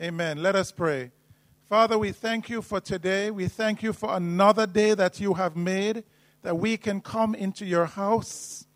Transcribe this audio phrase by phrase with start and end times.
[0.00, 0.42] Amen.
[0.42, 1.12] Let us pray.
[1.68, 3.30] Father, we thank you for today.
[3.30, 6.02] We thank you for another day that you have made,
[6.42, 8.66] that we can come into your house.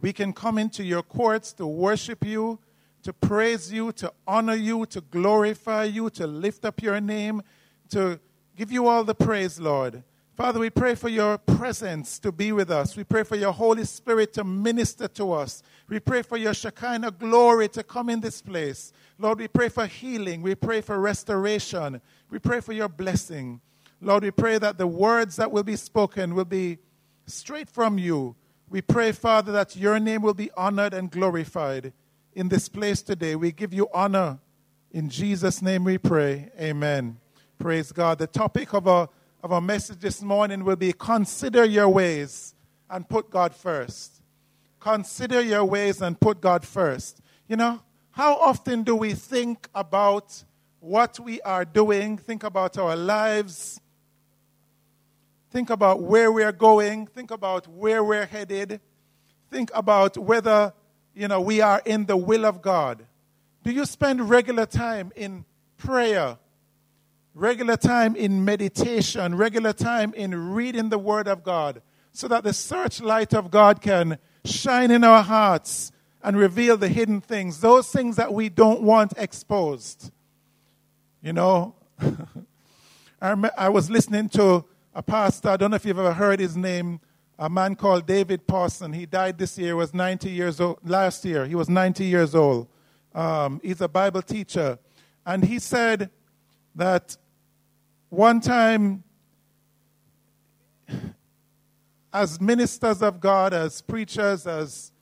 [0.00, 2.58] We can come into your courts to worship you,
[3.02, 7.42] to praise you, to honor you, to glorify you, to lift up your name,
[7.90, 8.18] to
[8.56, 10.04] give you all the praise, Lord.
[10.36, 12.96] Father, we pray for your presence to be with us.
[12.96, 15.62] We pray for your Holy Spirit to minister to us.
[15.88, 18.92] We pray for your Shekinah glory to come in this place.
[19.16, 20.42] Lord, we pray for healing.
[20.42, 22.00] We pray for restoration.
[22.30, 23.60] We pray for your blessing.
[24.00, 26.78] Lord, we pray that the words that will be spoken will be
[27.26, 28.34] straight from you.
[28.68, 31.92] We pray, Father, that your name will be honored and glorified
[32.32, 33.36] in this place today.
[33.36, 34.40] We give you honor.
[34.90, 36.50] In Jesus' name we pray.
[36.58, 37.18] Amen.
[37.58, 38.18] Praise God.
[38.18, 39.08] The topic of our,
[39.44, 42.54] of our message this morning will be consider your ways
[42.88, 44.22] and put God first.
[44.80, 47.20] Consider your ways and put God first.
[47.46, 50.42] You know, how often do we think about
[50.80, 53.78] what we are doing, think about our lives,
[55.50, 58.80] think about where we're going, think about where we're headed,
[59.50, 60.72] think about whether,
[61.14, 63.04] you know, we are in the will of God?
[63.62, 65.44] Do you spend regular time in
[65.76, 66.38] prayer,
[67.34, 71.82] regular time in meditation, regular time in reading the Word of God,
[72.12, 75.90] so that the searchlight of God can shine in our hearts
[76.22, 80.10] and reveal the hidden things, those things that we don't want exposed.
[81.20, 81.74] You know,
[83.20, 87.00] I, was listening to a pastor, I don't know if you've ever heard his name,
[87.38, 88.92] a man called David Pawson.
[88.92, 92.68] He died this year, was 90 years old, last year, he was 90 years old.
[93.14, 94.78] Um, he's a Bible teacher.
[95.26, 96.10] And he said
[96.74, 97.16] that
[98.14, 99.02] one time,
[102.12, 104.92] as ministers of God, as preachers, as,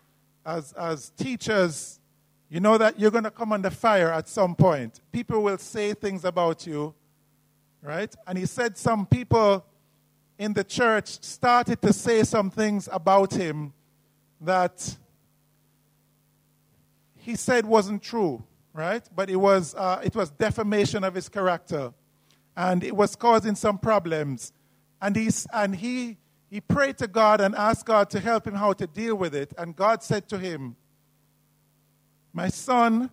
[0.46, 2.00] as, as teachers,
[2.48, 5.00] you know that you're going to come under fire at some point.
[5.12, 6.94] People will say things about you,
[7.82, 8.14] right?
[8.26, 9.64] And he said some people
[10.38, 13.74] in the church started to say some things about him
[14.40, 14.96] that
[17.18, 19.06] he said wasn't true, right?
[19.14, 21.92] But it was, uh, it was defamation of his character
[22.56, 24.52] and it was causing some problems.
[25.00, 26.18] And, he's, and he,
[26.50, 29.52] he prayed to God and asked God to help him how to deal with it.
[29.58, 30.76] And God said to him,
[32.32, 33.10] My son,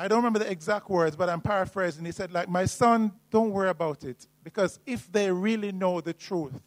[0.00, 2.06] I don't remember the exact words, but I'm paraphrasing.
[2.06, 4.26] He said, like, my son, don't worry about it.
[4.42, 6.62] Because if they really know the truth,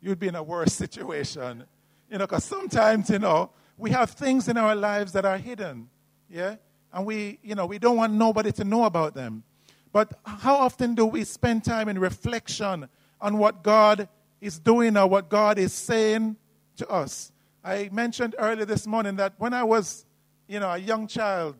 [0.00, 1.64] you'd be in a worse situation.
[2.10, 5.90] You know, because sometimes, you know, we have things in our lives that are hidden.
[6.30, 6.56] Yeah?
[6.94, 9.44] And we, you know, we don't want nobody to know about them.
[9.92, 12.88] But how often do we spend time in reflection
[13.20, 14.08] on what God
[14.40, 16.36] is doing or what God is saying
[16.76, 17.30] to us?
[17.62, 20.06] I mentioned earlier this morning that when I was,
[20.48, 21.56] you know, a young child,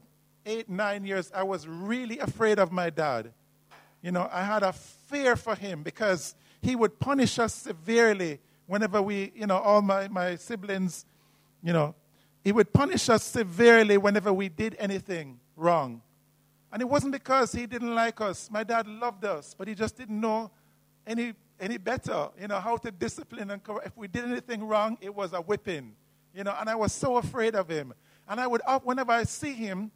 [0.47, 3.33] eight, nine years, I was really afraid of my dad.
[4.03, 9.03] You know, I had a fear for him because he would punish us severely whenever
[9.03, 11.05] we, you know, all my, my siblings,
[11.63, 11.95] you know,
[12.43, 16.03] he would punish us severely whenever we did anything wrong.
[16.73, 18.51] And it wasn't because he didn't like us.
[18.51, 20.51] My dad loved us, but he just didn't know
[21.07, 23.87] any, any better, you know, how to discipline and correct.
[23.87, 25.95] If we did anything wrong, it was a whipping,
[26.35, 27.93] you know, and I was so afraid of him.
[28.27, 29.91] And I would, whenever I see him,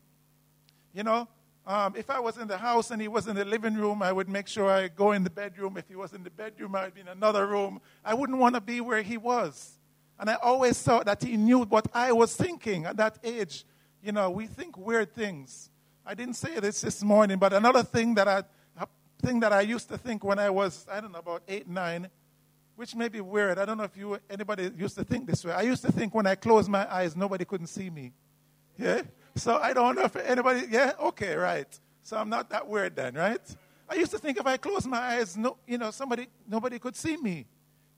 [0.92, 1.28] you know,
[1.66, 4.12] um, if I was in the house and he was in the living room, I
[4.12, 5.76] would make sure I go in the bedroom.
[5.76, 7.80] If he was in the bedroom, I'd be in another room.
[8.04, 9.78] I wouldn't want to be where he was.
[10.18, 13.64] And I always thought that he knew what I was thinking at that age.
[14.02, 15.70] You know, we think weird things.
[16.08, 18.44] I didn't say this this morning, but another thing that I
[19.20, 22.08] thing that I used to think when I was I don't know about eight nine,
[22.76, 23.58] which may be weird.
[23.58, 25.52] I don't know if you anybody used to think this way.
[25.52, 28.12] I used to think when I closed my eyes, nobody couldn't see me.
[28.78, 29.02] Yeah.
[29.34, 30.66] So I don't know if anybody.
[30.70, 30.92] Yeah.
[31.00, 31.34] Okay.
[31.34, 31.68] Right.
[32.02, 33.56] So I'm not that weird then, right?
[33.88, 36.94] I used to think if I closed my eyes, no, you know, somebody nobody could
[36.94, 37.46] see me.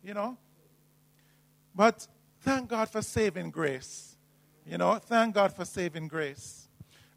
[0.03, 0.39] You know.
[1.75, 2.07] But
[2.41, 4.17] thank God for saving grace.
[4.65, 6.68] You know, thank God for saving grace.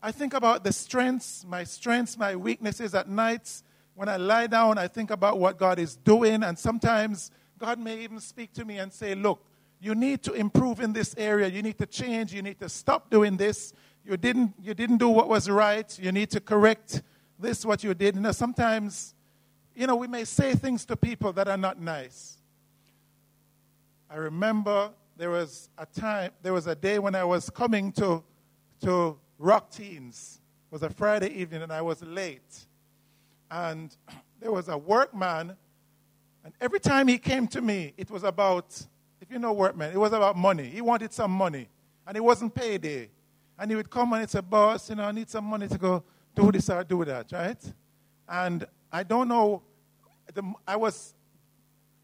[0.04, 3.64] I think about the strengths, my strengths, my weaknesses at nights.
[3.94, 8.00] When I lie down, I think about what God is doing, and sometimes God may
[8.00, 9.46] even speak to me and say, Look,
[9.80, 11.48] you need to improve in this area.
[11.48, 12.34] You need to change.
[12.34, 13.74] You need to stop doing this.
[14.04, 15.98] You didn't, you didn't do what was right.
[16.00, 17.02] You need to correct
[17.40, 18.16] this, what you did.
[18.16, 19.14] You know, sometimes,
[19.76, 22.38] you know, we may say things to people that are not nice.
[24.10, 28.24] I remember there was a time, there was a day when I was coming to,
[28.84, 30.40] to Rock Teens.
[30.70, 32.66] It was a Friday evening and I was late.
[33.50, 33.96] And
[34.40, 35.58] there was a workman,
[36.46, 38.80] and every time he came to me, it was about,
[39.20, 40.66] if you know workman, it was about money.
[40.66, 41.68] He wanted some money,
[42.08, 43.10] and it wasn't payday.
[43.58, 46.04] And he would come and he'd Boss, you know, I need some money to go
[46.36, 47.74] do this or do that, right?
[48.30, 49.64] And I don't know,
[50.34, 51.16] the, I was,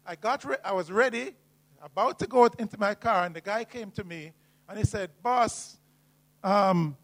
[0.04, 1.34] I got, re- I was ready,
[1.82, 4.32] about to go into my car, and the guy came to me
[4.68, 5.78] and he said, Boss,
[6.42, 6.96] um,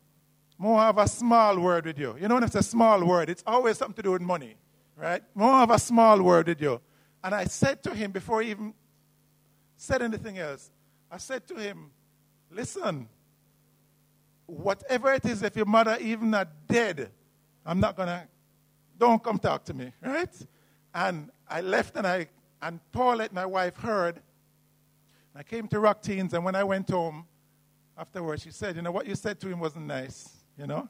[0.59, 2.17] more have a small word with you.
[2.21, 4.56] You know, when it's a small word, it's always something to do with money,
[4.97, 5.23] right?
[5.35, 6.81] More have a small word with you.
[7.23, 8.75] And I said to him before he even
[9.77, 10.71] said anything else,
[11.11, 11.91] I said to him,
[12.51, 13.09] Listen,
[14.47, 17.11] whatever it is, if your mother even not dead,
[17.67, 18.29] I'm not to,
[18.99, 20.31] don't come talk to me, right?
[20.95, 22.29] And I left and I,
[22.62, 24.21] and Paulette, my wife, heard.
[25.35, 27.27] I came to Rock Teens, and when I went home
[27.99, 30.89] afterwards, she said, You know, what you said to him wasn't nice, you know?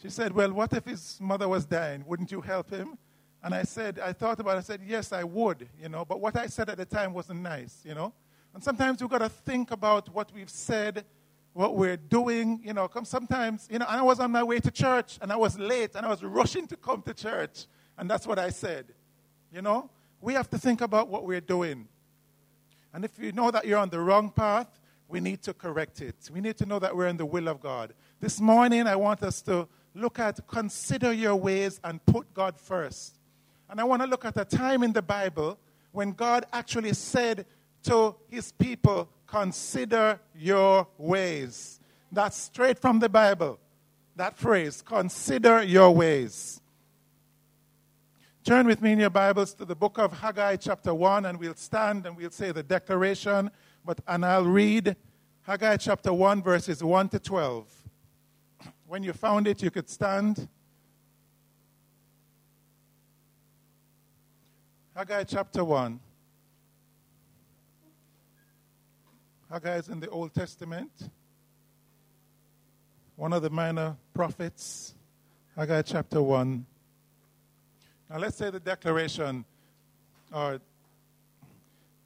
[0.00, 2.04] She said, Well, what if his mother was dying?
[2.06, 2.98] Wouldn't you help him?
[3.42, 4.58] And I said, I thought about it.
[4.58, 7.42] I said, Yes, I would, you know, but what I said at the time wasn't
[7.42, 8.12] nice, you know?
[8.54, 11.04] And sometimes we've got to think about what we've said
[11.54, 12.60] what we're doing.
[12.62, 15.36] You know, come sometimes, you know, I was on my way to church and I
[15.36, 17.66] was late and I was rushing to come to church.
[17.96, 18.86] And that's what I said.
[19.50, 19.88] You know,
[20.20, 21.88] we have to think about what we're doing.
[22.92, 24.68] And if you know that you're on the wrong path,
[25.08, 26.16] we need to correct it.
[26.32, 27.94] We need to know that we're in the will of God.
[28.24, 33.18] This morning, I want us to look at consider your ways and put God first.
[33.68, 35.58] And I want to look at a time in the Bible
[35.92, 37.44] when God actually said
[37.82, 41.80] to his people, Consider your ways.
[42.10, 43.58] That's straight from the Bible.
[44.16, 46.62] That phrase, consider your ways.
[48.42, 51.56] Turn with me in your Bibles to the book of Haggai, chapter 1, and we'll
[51.56, 53.50] stand and we'll say the declaration,
[53.84, 54.96] but, and I'll read
[55.42, 57.83] Haggai chapter 1, verses 1 to 12.
[58.86, 60.46] When you found it, you could stand.
[64.94, 65.98] Haggai chapter 1.
[69.50, 70.90] Haggai is in the Old Testament,
[73.16, 74.94] one of the minor prophets.
[75.56, 76.66] Haggai chapter 1.
[78.10, 79.44] Now let's say the declaration.
[80.32, 80.58] Uh,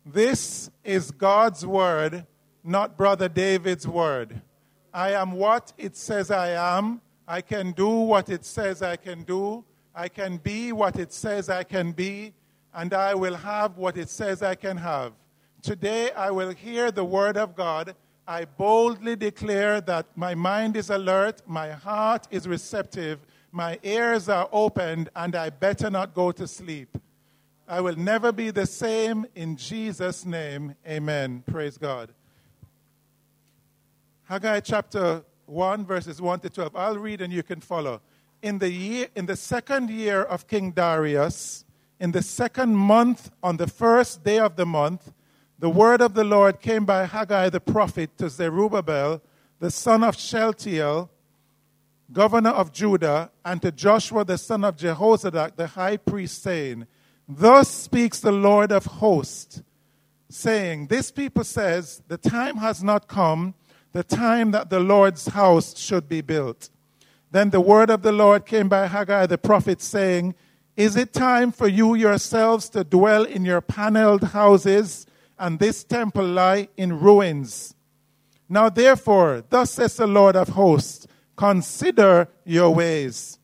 [0.07, 2.27] this is God's word,
[2.63, 4.43] not Brother David's word.
[4.93, 7.01] I am what it says I am.
[7.27, 9.65] I can do what it says I can do.
[9.95, 12.33] I can be what it says I can be.
[12.75, 15.13] And I will have what it says I can have.
[15.63, 17.95] Today I will hear the word of God.
[18.27, 23.21] I boldly declare that my mind is alert, my heart is receptive,
[23.53, 26.99] my ears are opened, and I better not go to sleep.
[27.67, 30.75] I will never be the same in Jesus' name.
[30.87, 31.43] Amen.
[31.47, 32.13] Praise God.
[34.29, 36.77] Haggai chapter 1, verses 1 to 12.
[36.77, 38.03] I'll read and you can follow.
[38.43, 41.65] In the, year, in the second year of King Darius,
[41.99, 45.15] in the second month, on the first day of the month,
[45.59, 49.23] the word of the Lord came by Haggai the prophet to Zerubbabel,
[49.61, 51.09] the son of Shealtiel,
[52.13, 56.87] governor of Judah, and to Joshua the son of Jehozadak, the high priest, saying,
[57.27, 59.63] Thus speaks the Lord of hosts,
[60.29, 63.55] saying, This people says, The time has not come,
[63.99, 66.71] the time that the Lord's house should be built.
[67.33, 70.37] Then the word of the Lord came by Haggai the prophet, saying,
[70.77, 75.05] Is it time for you yourselves to dwell in your paneled houses?
[75.37, 77.75] and this temple lie in ruins.
[78.49, 83.39] Now therefore, thus says the Lord of hosts, consider your ways.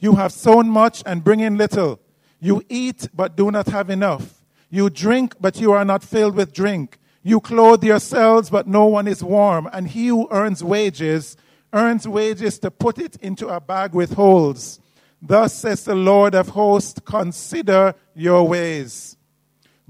[0.00, 2.00] You have sown much and bring in little.
[2.40, 4.42] You eat but do not have enough.
[4.68, 6.98] You drink but you are not filled with drink.
[7.24, 9.68] You clothe yourselves but no one is warm.
[9.72, 11.36] And he who earns wages
[11.72, 14.78] earns wages to put it into a bag with holes.
[15.20, 19.16] Thus says the Lord of hosts, consider your ways.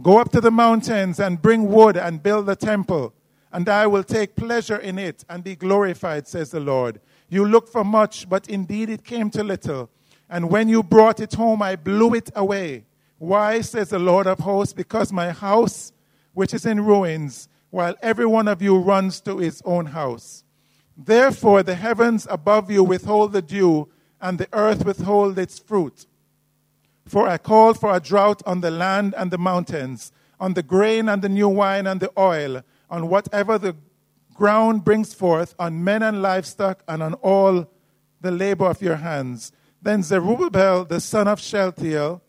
[0.01, 3.13] Go up to the mountains and bring wood and build the temple,
[3.53, 7.01] and I will take pleasure in it and be glorified, says the Lord.
[7.29, 9.91] You look for much, but indeed it came to little.
[10.31, 12.85] And when you brought it home, I blew it away.
[13.19, 14.73] Why, says the Lord of hosts?
[14.73, 15.93] Because my house,
[16.35, 20.45] which is in ruins, while every one of you runs to his own house.
[20.97, 23.89] Therefore, the heavens above you withhold the dew,
[24.21, 26.07] and the earth withhold its fruit.
[27.07, 31.09] For I call for a drought on the land and the mountains, on the grain
[31.09, 33.77] and the new wine and the oil, on whatever the
[34.35, 37.71] ground brings forth, on men and livestock, and on all
[38.21, 39.53] the labor of your hands.
[39.83, 42.23] Then Zerubbabel, the son of Shealtiel,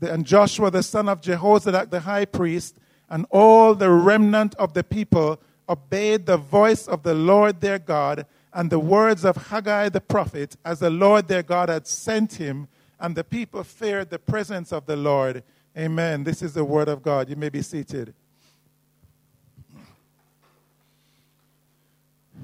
[0.00, 2.78] and Joshua, the son of Jehozadak, the high priest,
[3.10, 8.26] and all the remnant of the people obeyed the voice of the Lord their God
[8.52, 12.68] and the words of Haggai the prophet, as the Lord their God had sent him
[12.98, 15.42] and the people feared the presence of the Lord.
[15.76, 16.24] Amen.
[16.24, 17.28] This is the word of God.
[17.28, 18.14] You may be seated.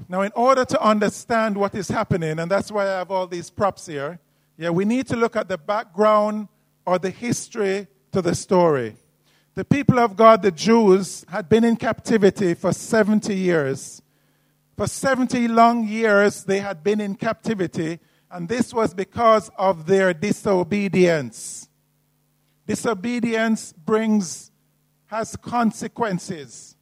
[0.08, 3.50] Now, in order to understand what is happening, and that's why I have all these
[3.50, 4.20] props here,
[4.56, 6.48] yeah, we need to look at the background
[6.86, 8.96] or the history to the story.
[9.56, 14.02] The people of God, the Jews, had been in captivity for 70 years.
[14.76, 17.98] For 70 long years, they had been in captivity,
[18.30, 21.70] and this was because of their disobedience.
[22.66, 24.50] Disobedience brings,
[25.06, 26.76] has consequences.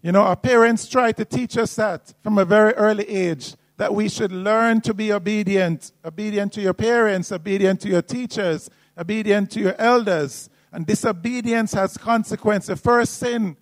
[0.00, 3.92] You know, our parents try to teach us that from a very early age that
[3.92, 9.50] we should learn to be obedient, obedient to your parents, obedient to your teachers, obedient
[9.50, 10.48] to your elders.
[10.72, 12.68] And disobedience has consequences.
[12.68, 13.56] The first sin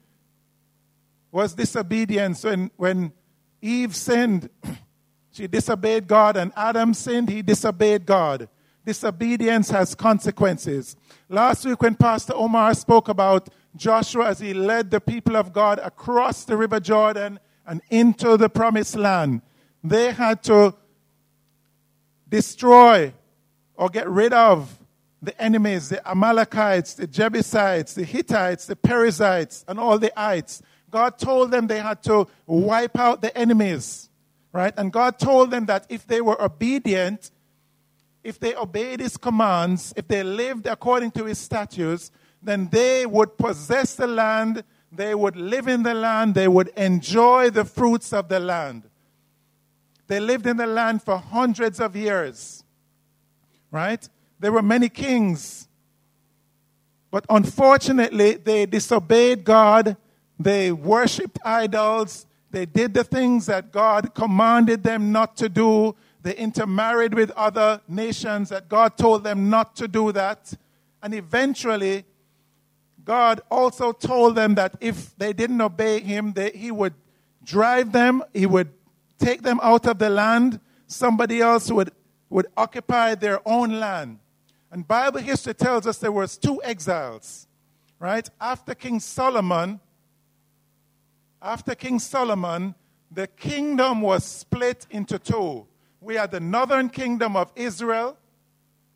[1.31, 3.13] was disobedience when, when
[3.61, 4.49] Eve sinned.
[5.33, 8.49] She disobeyed God, and Adam sinned, he disobeyed God.
[8.87, 10.97] Disobedience has consequences.
[11.29, 15.79] Last week, when Pastor Omar spoke about Joshua as he led the people of God
[15.83, 19.43] across the River Jordan and into the promised land,
[19.85, 20.75] they had to
[22.29, 23.13] destroy
[23.75, 24.79] or get rid of
[25.23, 30.63] the enemies, the Amalekites, the Jebusites, the Hittites, the Perizzites, and all the ites.
[30.91, 34.09] God told them they had to wipe out the enemies,
[34.53, 34.73] right?
[34.77, 37.31] And God told them that if they were obedient,
[38.23, 42.11] if they obeyed his commands, if they lived according to his statutes,
[42.43, 47.51] then they would possess the land, they would live in the land, they would enjoy
[47.51, 48.85] the fruits of the land.
[50.07, 52.65] They lived in the land for hundreds of years,
[53.71, 54.09] right?
[54.39, 55.69] There were many kings.
[57.11, 59.97] But unfortunately, they disobeyed God.
[60.39, 62.27] They worshiped idols.
[62.51, 65.97] They did the things that God commanded them not to do.
[66.23, 70.53] They intermarried with other nations that God told them not to do that.
[71.03, 72.05] And eventually,
[73.05, 76.95] God also told them that if they didn't obey Him, they, He would
[77.45, 78.71] drive them, He would
[79.19, 80.61] take them out of the land.
[80.87, 81.93] Somebody else would,
[82.29, 84.19] would occupy their own land.
[84.77, 87.49] And Bible history tells us there was two exiles,
[87.99, 88.29] right?
[88.39, 89.81] After King Solomon,
[91.41, 92.75] after King Solomon,
[93.11, 95.67] the kingdom was split into two.
[96.03, 98.19] We had the northern kingdom of Israel,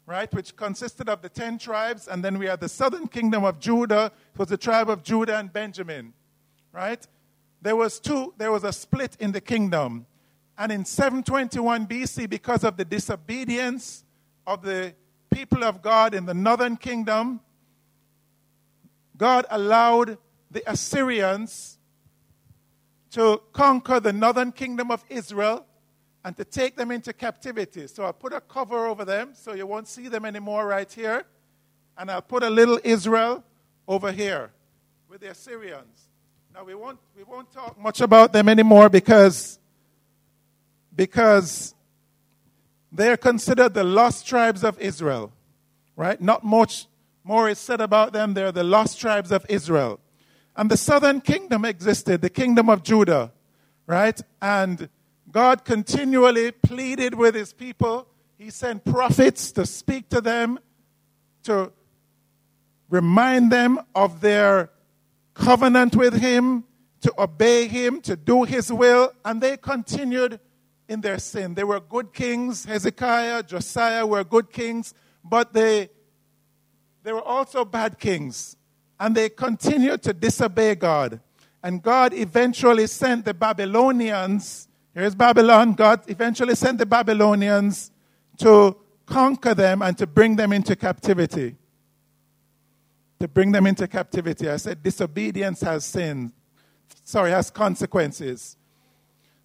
[0.05, 3.59] right, which consisted of the ten tribes, and then we had the southern kingdom of
[3.59, 6.13] Judah, it was the tribe of Judah and Benjamin,
[6.73, 7.07] right?
[7.63, 10.05] There was two, there was a split in the kingdom.
[10.59, 14.05] And in 721 BC, because of the disobedience
[14.47, 14.95] of the
[15.41, 17.41] people of God in the northern kingdom,
[19.17, 20.19] God allowed
[20.51, 21.79] the Assyrians
[23.13, 25.65] to conquer the northern kingdom of Israel
[26.27, 27.87] and to take them into captivity.
[27.87, 31.25] So I put a cover over them so you won't see them anymore right here.
[31.97, 33.43] And I'll put a little Israel
[33.89, 34.51] over here
[35.09, 36.09] with the Assyrians.
[36.53, 39.59] Now we won't, we won't talk much about them anymore because,
[40.95, 41.75] because
[42.93, 45.33] they are considered the lost tribes of Israel,
[45.97, 46.21] right?
[46.21, 46.87] Not much
[47.25, 48.35] more is said about them.
[48.35, 50.01] They're the lost tribes of Israel.
[50.57, 53.33] And the southern kingdom existed, the kingdom of Judah,
[53.87, 54.21] right?
[54.43, 54.89] And
[55.31, 58.09] God continually pleaded with his people.
[58.37, 60.59] He sent prophets to speak to them,
[61.45, 61.73] to
[62.89, 64.71] remind them of their
[65.35, 66.65] covenant with him,
[67.03, 70.41] to obey him, to do his will, and they continued
[70.91, 71.55] in their sin.
[71.55, 72.65] They were good kings.
[72.65, 74.93] Hezekiah, Josiah were good kings,
[75.25, 75.89] but they,
[77.05, 78.57] they were also bad kings.
[78.99, 81.21] And they continued to disobey God.
[81.63, 84.67] And God eventually sent the Babylonians.
[84.93, 85.75] Here's Babylon.
[85.75, 87.93] God eventually sent the Babylonians
[88.39, 91.55] to conquer them and to bring them into captivity.
[93.21, 94.51] To bring them into captivity.
[94.51, 96.33] I said disobedience has sin.
[97.05, 98.57] Sorry, has consequences.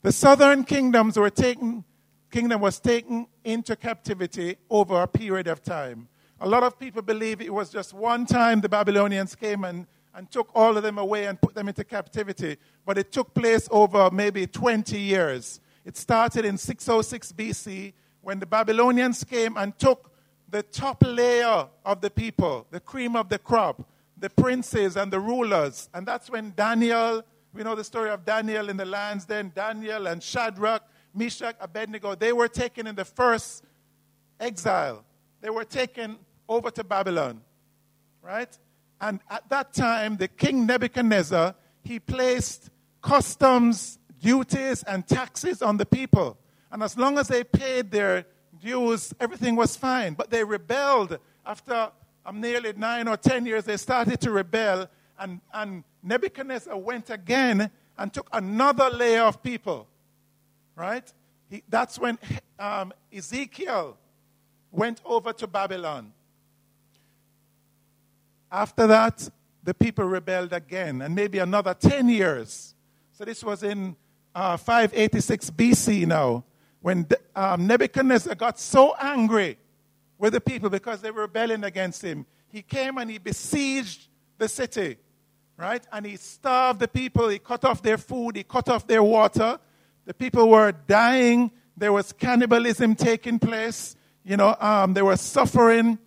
[0.05, 1.83] The southern kingdoms were taken,
[2.29, 6.09] kingdom was taken into captivity over a period of time.
[6.39, 10.29] A lot of people believe it was just one time the Babylonians came and, and
[10.29, 14.11] took all of them away and put them into captivity, but it took place over
[14.11, 15.59] maybe 20 years.
[15.83, 20.11] It started in 606 BC when the Babylonians came and took
[20.47, 23.81] the top layer of the people, the cream of the crop,
[24.19, 25.89] the princes and the rulers.
[25.95, 27.23] And that's when Daniel
[27.55, 29.51] we know the story of Daniel in the lands then.
[29.55, 30.83] Daniel and Shadrach,
[31.13, 33.63] Meshach, Abednego, they were taken in the first
[34.41, 35.05] exile.
[35.39, 36.17] They were taken
[36.49, 37.41] over to Babylon,
[38.21, 38.57] right?
[38.99, 42.69] And at that time, the king Nebuchadnezzar, he placed
[43.01, 46.37] customs, duties, and taxes on the people.
[46.71, 48.25] And as long as they paid their
[48.59, 50.13] dues, everything was fine.
[50.13, 51.89] But they rebelled after
[52.25, 53.63] um, nearly nine or ten years.
[53.63, 59.87] They started to rebel, and, and Nebuchadnezzar went again and took another layer of people,
[60.75, 61.11] right?
[61.49, 62.19] He, that's when
[62.59, 63.97] um, Ezekiel
[64.71, 66.13] went over to Babylon.
[68.51, 69.27] After that,
[69.63, 72.75] the people rebelled again, and maybe another 10 years.
[73.13, 73.95] So this was in
[74.35, 76.43] uh, 586 BC now,
[76.81, 79.57] when um, Nebuchadnezzar got so angry
[80.19, 82.27] with the people because they were rebelling against him.
[82.47, 84.07] He came and he besieged
[84.37, 84.97] the city,
[85.57, 85.85] right?
[85.91, 87.29] And he starved the people.
[87.29, 88.35] He cut off their food.
[88.35, 89.59] He cut off their water.
[90.05, 91.51] The people were dying.
[91.77, 93.95] There was cannibalism taking place.
[94.23, 95.99] You know, um, they were suffering.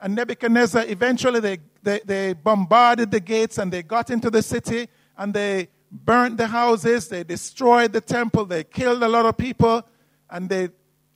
[0.00, 4.88] And Nebuchadnezzar, eventually, they, they, they bombarded the gates and they got into the city
[5.16, 7.08] and they burnt the houses.
[7.08, 8.44] They destroyed the temple.
[8.44, 9.86] They killed a lot of people.
[10.28, 10.70] And they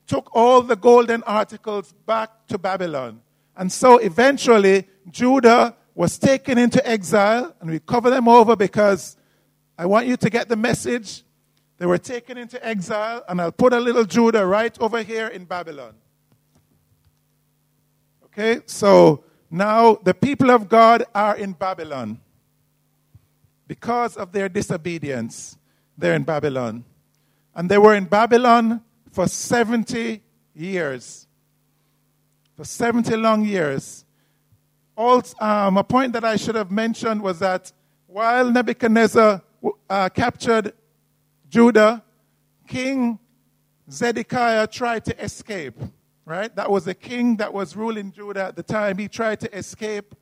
[0.06, 3.20] took all the golden articles back to Babylon.
[3.56, 9.16] And so eventually, Judah was taken into exile, and we cover them over because
[9.76, 11.22] I want you to get the message.
[11.78, 15.44] They were taken into exile, and I'll put a little Judah right over here in
[15.44, 15.94] Babylon.
[18.24, 22.20] Okay, so now the people of God are in Babylon.
[23.66, 25.56] Because of their disobedience,
[25.96, 26.84] they're in Babylon.
[27.54, 30.22] And they were in Babylon for 70
[30.54, 31.26] years.
[32.56, 34.04] For 70 long years.
[35.00, 37.72] Also, um, a point that I should have mentioned was that
[38.06, 39.42] while Nebuchadnezzar
[39.88, 40.74] uh, captured
[41.48, 42.02] Judah,
[42.68, 43.18] King
[43.90, 45.80] Zedekiah tried to escape
[46.30, 46.54] right?
[46.54, 48.98] That was a king that was ruling Judah at the time.
[48.98, 50.14] He tried to escape.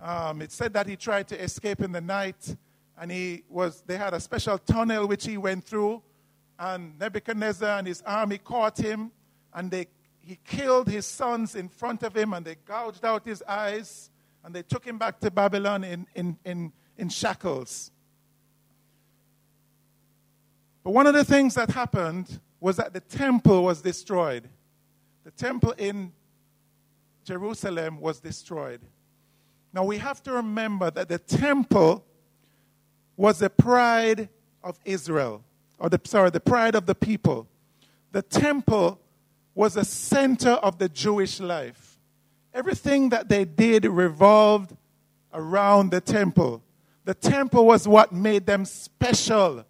[0.00, 2.56] Um, it said that he tried to escape in the night,
[2.98, 3.82] and he was.
[3.86, 6.02] They had a special tunnel which he went through,
[6.58, 9.10] and Nebuchadnezzar and his army caught him,
[9.52, 9.88] and they
[10.26, 14.10] he killed his sons in front of him, and they gouged out his eyes,
[14.44, 17.90] and they took him back to Babylon in, in, in, in shackles.
[20.82, 24.48] But one of the things that happened was that the temple was destroyed
[25.26, 26.12] the temple in
[27.24, 28.80] Jerusalem was destroyed.
[29.72, 32.04] Now we have to remember that the temple
[33.16, 34.28] was the pride
[34.62, 35.42] of Israel,
[35.80, 37.48] or the, sorry, the pride of the people.
[38.12, 39.00] The temple
[39.56, 41.98] was the center of the Jewish life.
[42.54, 44.76] Everything that they did revolved
[45.32, 46.62] around the temple.
[47.04, 49.64] The temple was what made them special.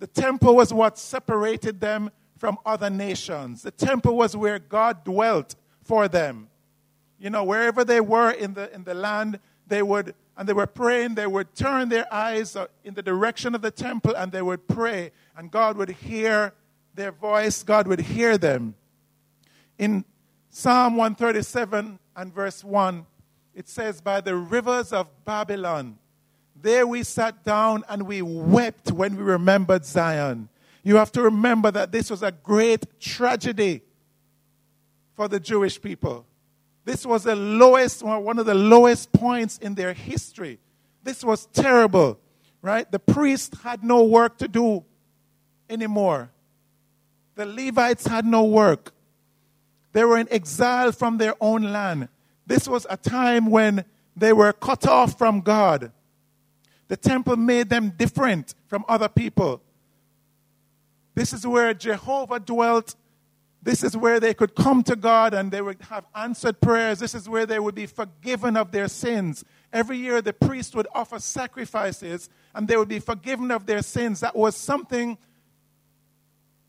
[0.00, 3.62] The temple was what separated them from other nations.
[3.62, 6.48] The temple was where God dwelt for them.
[7.18, 9.38] You know, wherever they were in the, in the land,
[9.68, 13.54] they would, and they were praying, they would turn their eyes uh, in the direction
[13.54, 16.52] of the temple and they would pray, and God would hear
[16.94, 18.74] their voice, God would hear them.
[19.78, 20.04] In
[20.50, 23.06] Psalm 137 and verse 1,
[23.54, 25.98] it says, By the rivers of Babylon,
[26.60, 30.48] there we sat down and we wept when we remembered Zion.
[30.82, 33.82] You have to remember that this was a great tragedy
[35.14, 36.26] for the Jewish people.
[36.84, 40.60] This was the lowest, one of the lowest points in their history.
[41.02, 42.20] This was terrible,
[42.62, 42.90] right?
[42.90, 44.84] The priest had no work to do
[45.68, 46.30] anymore.
[47.34, 48.92] The Levites had no work.
[49.96, 52.10] They were in exile from their own land.
[52.46, 53.82] This was a time when
[54.14, 55.90] they were cut off from God.
[56.88, 59.62] The temple made them different from other people.
[61.14, 62.94] This is where Jehovah dwelt.
[63.62, 66.98] This is where they could come to God and they would have answered prayers.
[66.98, 69.46] This is where they would be forgiven of their sins.
[69.72, 74.20] Every year, the priest would offer sacrifices and they would be forgiven of their sins.
[74.20, 75.16] That was something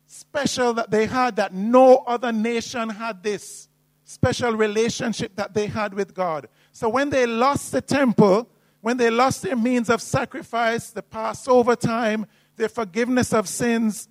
[0.08, 3.68] special that they had that no other nation had this
[4.06, 6.48] special relationship that they had with God.
[6.72, 8.50] So when they lost the temple,
[8.82, 14.08] when they lost their means of sacrifice, the Passover time, their forgiveness of sins,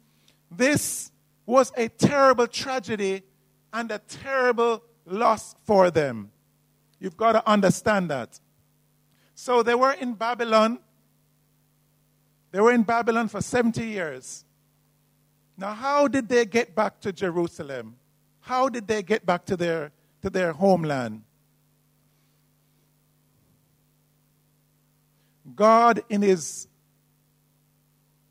[0.50, 1.10] this
[1.46, 3.22] was a terrible tragedy
[3.72, 6.30] and a terrible loss for them.
[7.00, 8.38] You've got to understand that.
[9.34, 10.78] So they were in Babylon.
[12.52, 14.45] They were in Babylon for 70 years.
[15.56, 17.96] Now, how did they get back to Jerusalem?
[18.40, 19.90] How did they get back to their,
[20.22, 21.22] to their homeland?
[25.54, 26.68] God, in His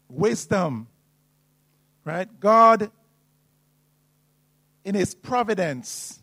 [0.07, 0.87] wisdom,
[2.05, 2.29] Right?
[2.39, 2.91] God,
[4.85, 6.19] in His providence,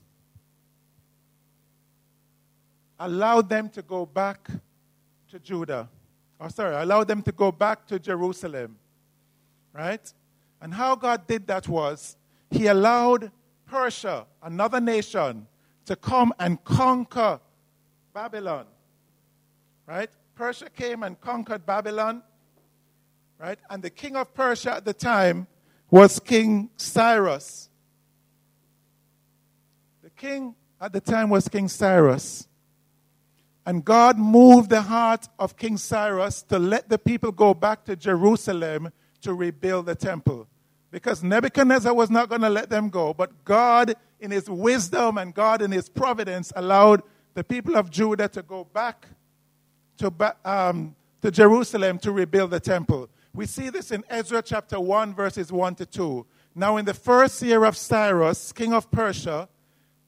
[3.01, 4.49] allowed them to go back
[5.31, 5.89] to Judah.
[6.41, 8.77] Oh, sorry, allowed them to go back to Jerusalem.
[9.73, 10.13] Right?
[10.63, 12.17] And how God did that was
[12.51, 13.31] He allowed
[13.67, 15.47] Persia, another nation,
[15.85, 17.41] to come and conquer
[18.15, 18.67] Babylon.
[19.87, 20.09] Right?
[20.35, 22.23] Persia came and conquered Babylon
[23.43, 23.59] Right?
[23.69, 25.49] And the king of Persia at the time
[25.91, 27.69] was King Cyrus.
[30.01, 32.47] The king at the time was King Cyrus.
[33.67, 37.97] And God moved the heart of King Cyrus to let the people go back to
[37.97, 40.47] Jerusalem to rebuild the temple.
[40.93, 45.35] Because Nebuchadnezzar was not going to let them go, but God, in his wisdom and
[45.35, 47.03] God, in his providence, allowed
[47.33, 49.09] the people of Judah to go back
[49.97, 50.13] to,
[50.45, 53.09] um, to Jerusalem to rebuild the temple.
[53.33, 56.27] We see this in Ezra chapter 1, verses 1 to 2.
[56.55, 59.49] Now, in the first year of Cyrus, king of Persia,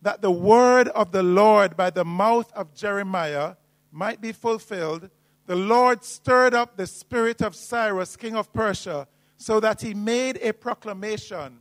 [0.03, 3.55] that the word of the Lord by the mouth of Jeremiah
[3.91, 5.09] might be fulfilled,
[5.47, 10.39] the Lord stirred up the spirit of Cyrus, king of Persia, so that he made
[10.43, 11.59] a proclamation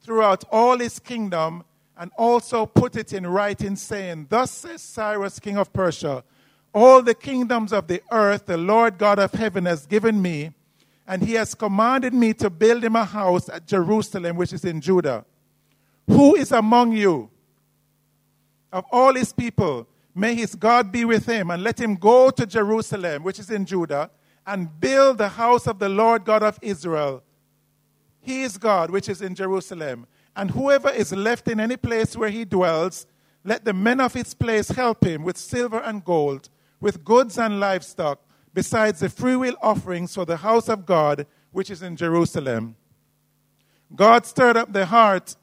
[0.00, 1.64] throughout all his kingdom
[1.98, 6.24] and also put it in writing, saying, Thus says Cyrus, king of Persia,
[6.74, 10.52] all the kingdoms of the earth the Lord God of heaven has given me,
[11.06, 14.80] and he has commanded me to build him a house at Jerusalem, which is in
[14.80, 15.24] Judah.
[16.06, 17.30] Who is among you?
[18.76, 19.88] of all his people.
[20.14, 23.66] May his God be with him, and let him go to Jerusalem, which is in
[23.66, 24.10] Judah,
[24.46, 27.22] and build the house of the Lord God of Israel.
[28.20, 30.06] He is God, which is in Jerusalem.
[30.36, 33.06] And whoever is left in any place where he dwells,
[33.44, 36.48] let the men of his place help him with silver and gold,
[36.80, 38.20] with goods and livestock,
[38.52, 42.76] besides the freewill offerings for the house of God, which is in Jerusalem.
[43.94, 45.36] God stirred up the heart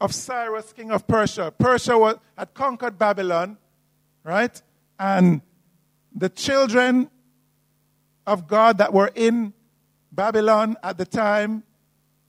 [0.00, 1.52] of Cyrus, king of Persia.
[1.56, 3.56] Persia had conquered Babylon,
[4.24, 4.60] right?
[4.98, 5.40] And
[6.14, 7.08] the children
[8.26, 9.52] of God that were in
[10.10, 11.62] Babylon at the time,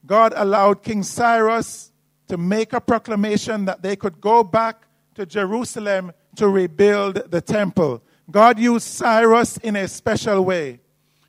[0.05, 1.91] God allowed King Cyrus
[2.27, 8.01] to make a proclamation that they could go back to Jerusalem to rebuild the temple.
[8.31, 10.79] God used Cyrus in a special way.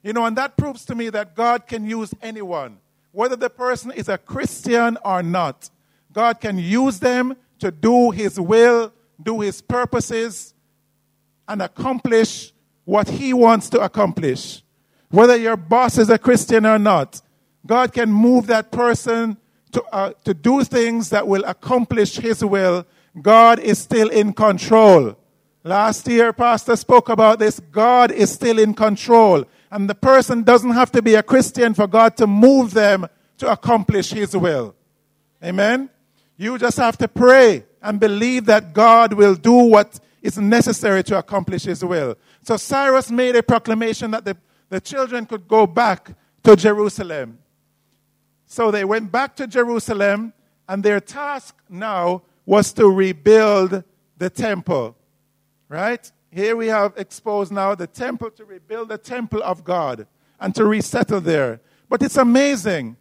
[0.02, 2.78] You know, and that proves to me that God can use anyone,
[3.12, 5.70] whether the person is a Christian or not.
[6.12, 10.54] God can use them to do His will, do His purposes,
[11.48, 12.53] and accomplish
[12.84, 14.62] what He wants to accomplish.
[15.10, 17.20] Whether your boss is a Christian or not,
[17.66, 19.36] God can move that person
[19.72, 22.86] to, uh, to do things that will accomplish His will.
[23.20, 25.16] God is still in control.
[25.62, 27.58] Last year, Pastor spoke about this.
[27.58, 29.44] God is still in control.
[29.70, 33.06] And the person doesn't have to be a Christian for God to move them
[33.38, 34.74] to accomplish His will.
[35.42, 35.90] Amen?
[36.36, 41.18] You just have to pray and believe that God will do what is necessary to
[41.18, 42.16] accomplish his will.
[42.44, 44.36] So Cyrus made a proclamation that the,
[44.68, 46.10] the children could go back
[46.44, 47.38] to Jerusalem.
[48.46, 50.32] So they went back to Jerusalem,
[50.68, 53.82] and their task now was to rebuild
[54.18, 54.96] the temple.
[55.68, 56.10] Right?
[56.30, 60.06] Here we have exposed now the temple to rebuild the temple of God
[60.38, 61.60] and to resettle there.
[61.88, 62.96] But it's amazing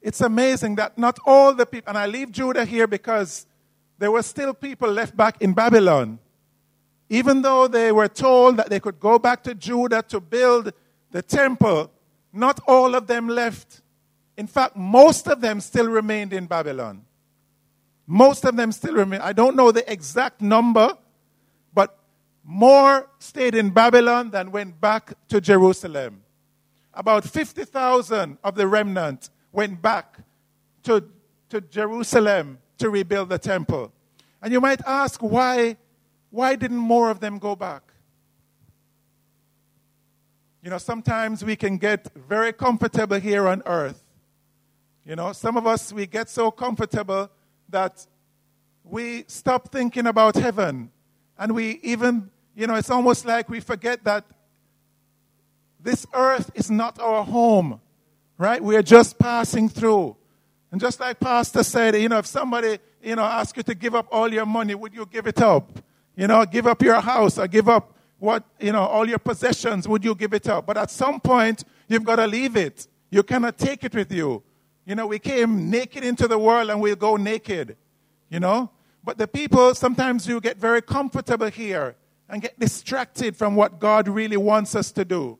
[0.00, 3.46] it's amazing that not all the people, and I leave Judah here because
[3.98, 6.18] there were still people left back in Babylon.
[7.10, 10.72] Even though they were told that they could go back to Judah to build
[11.10, 11.90] the temple,
[12.32, 13.80] not all of them left.
[14.36, 17.04] In fact, most of them still remained in Babylon.
[18.06, 19.20] Most of them still remain.
[19.20, 20.96] I don't know the exact number,
[21.74, 21.98] but
[22.44, 26.22] more stayed in Babylon than went back to Jerusalem.
[26.94, 30.18] About 50,000 of the remnant went back
[30.84, 31.04] to,
[31.50, 33.92] to Jerusalem to rebuild the temple.
[34.40, 35.76] And you might ask, why,
[36.30, 37.82] why didn't more of them go back?
[40.62, 44.02] You know, sometimes we can get very comfortable here on earth.
[45.04, 47.30] You know, some of us, we get so comfortable
[47.68, 48.06] that
[48.84, 50.90] we stop thinking about heaven.
[51.38, 54.24] And we even, you know, it's almost like we forget that
[55.80, 57.80] this earth is not our home
[58.38, 58.62] right?
[58.62, 60.16] We are just passing through.
[60.70, 63.94] And just like Pastor said, you know, if somebody, you know, asks you to give
[63.94, 65.70] up all your money, would you give it up?
[66.18, 69.86] You know, give up your house or give up what, you know, all your possessions,
[69.86, 70.66] would you give it up?
[70.66, 72.88] But at some point, you've got to leave it.
[73.08, 74.42] You cannot take it with you.
[74.84, 77.76] You know, we came naked into the world and we'll go naked,
[78.28, 78.68] you know?
[79.04, 81.94] But the people, sometimes you get very comfortable here
[82.28, 85.38] and get distracted from what God really wants us to do.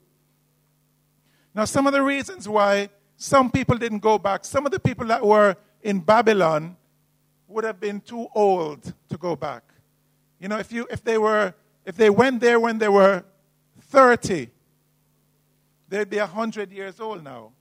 [1.57, 5.07] Now, some of the reasons why some people didn't go back, some of the people
[5.07, 6.77] that were in Babylon
[7.49, 9.68] would have been too old to go back.
[10.41, 13.25] You know, if, you, if, they, were, if they went there when they were
[13.81, 14.49] 30,
[15.89, 17.53] they'd be 100 years old now.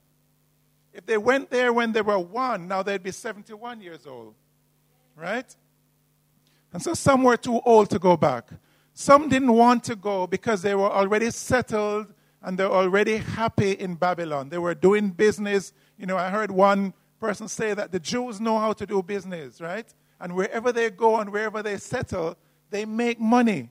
[0.92, 4.34] If they went there when they were one, now they'd be 71 years old.
[5.16, 5.54] Right?
[6.72, 8.50] And so some were too old to go back.
[8.94, 12.12] Some didn't want to go because they were already settled
[12.42, 14.48] and they're already happy in Babylon.
[14.48, 15.72] They were doing business.
[15.96, 19.60] You know, I heard one person say that the Jews know how to do business,
[19.60, 19.86] right?
[20.20, 22.36] And wherever they go and wherever they settle,
[22.70, 23.70] they make money.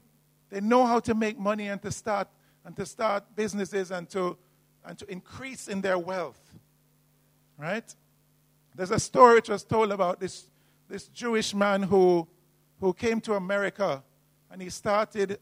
[0.50, 2.28] They know how to make money and to start
[2.66, 4.38] and to start businesses and to
[4.86, 6.40] and to increase in their wealth.
[7.58, 7.94] Right?
[8.76, 10.48] There's a story which was told about this,
[10.88, 12.28] this Jewish man who,
[12.80, 14.04] who came to America
[14.52, 15.40] and he started,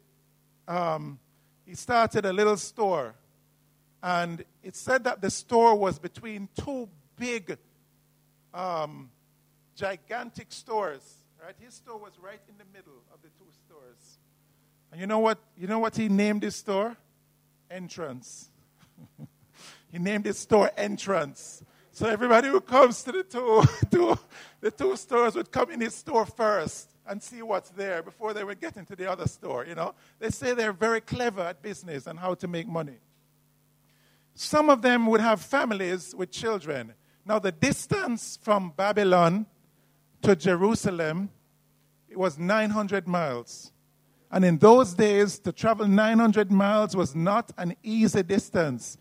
[0.68, 1.20] um,
[1.66, 3.14] he started a little store.
[4.02, 6.88] And it said that the store was between two
[7.18, 7.58] big,
[8.54, 9.12] um,
[9.76, 11.25] gigantic stores.
[11.44, 11.56] Right?
[11.60, 14.20] His store was right in the middle of the two stores.
[14.92, 15.40] And you know what?
[15.58, 16.96] You know what he named his store?
[17.70, 18.50] Entrance.
[19.92, 21.64] he named his store Entrance.
[21.92, 23.24] So everybody who comes to the
[23.92, 24.20] two,
[24.60, 28.44] the two stores would come in his store first and see what's there before they
[28.44, 29.94] would get into the other store, you know.
[30.20, 32.98] They say they're very clever at business and how to make money.
[34.34, 36.94] Some of them would have families with children.
[37.26, 39.46] Now the distance from Babylon
[40.22, 41.30] to Jerusalem
[42.16, 43.74] it was 900 miles.
[44.32, 48.98] And in those days, to travel 900 miles was not an easy distance.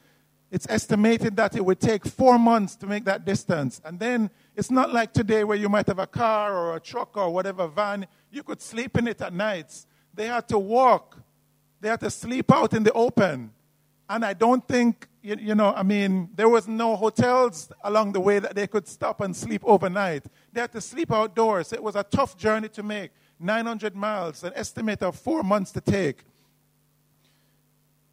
[0.50, 3.80] It's estimated that it would take four months to make that distance.
[3.84, 7.16] And then it's not like today where you might have a car or a truck
[7.16, 8.08] or whatever van.
[8.32, 9.86] You could sleep in it at nights.
[10.12, 11.16] They had to walk,
[11.80, 13.52] they had to sleep out in the open.
[14.08, 18.20] And I don't think, you, you know, I mean, there was no hotels along the
[18.20, 20.24] way that they could stop and sleep overnight.
[20.54, 21.72] They had to sleep outdoors.
[21.72, 25.80] It was a tough journey to make 900 miles, an estimate of four months to
[25.80, 26.22] take.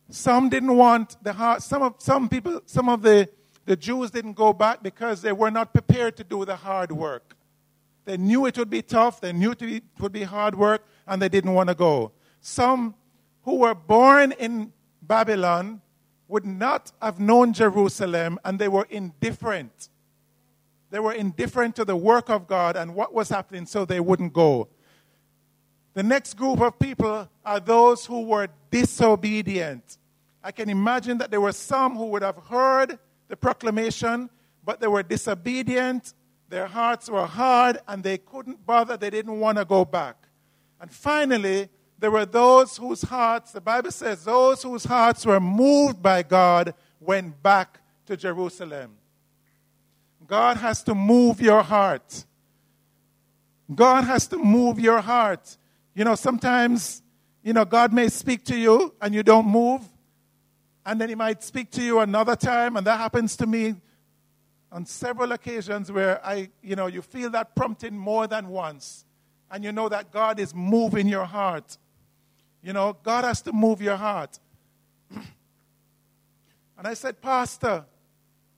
[0.09, 3.29] Some didn't want the hard, some of, some people, some of the,
[3.65, 7.37] the Jews didn't go back because they were not prepared to do the hard work.
[8.05, 11.29] They knew it would be tough, they knew it would be hard work, and they
[11.29, 12.11] didn't want to go.
[12.41, 12.95] Some
[13.43, 14.73] who were born in
[15.03, 15.81] Babylon
[16.27, 19.89] would not have known Jerusalem, and they were indifferent.
[20.91, 24.33] They were indifferent to the work of God and what was happening, so they wouldn't
[24.33, 24.67] go.
[25.93, 29.97] The next group of people are those who were disobedient.
[30.43, 32.99] I can imagine that there were some who would have heard
[33.29, 34.29] the proclamation,
[34.63, 36.13] but they were disobedient,
[36.49, 40.27] their hearts were hard, and they couldn't bother, they didn't want to go back.
[40.81, 46.01] And finally, there were those whose hearts, the Bible says, those whose hearts were moved
[46.01, 48.97] by God went back to Jerusalem.
[50.31, 52.23] God has to move your heart.
[53.75, 55.57] God has to move your heart.
[55.93, 57.03] You know, sometimes,
[57.43, 59.81] you know, God may speak to you and you don't move
[60.85, 63.75] and then he might speak to you another time, and that happens to me
[64.71, 69.05] on several occasions where I, you know, you feel that prompting more than once,
[69.51, 71.77] and you know that God is moving your heart.
[72.63, 74.39] You know, God has to move your heart.
[75.11, 77.85] and I said, Pastor,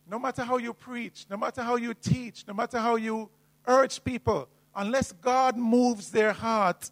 [0.08, 3.30] no matter how you preach, no matter how you teach, no matter how you
[3.68, 6.92] urge people, unless God moves their heart,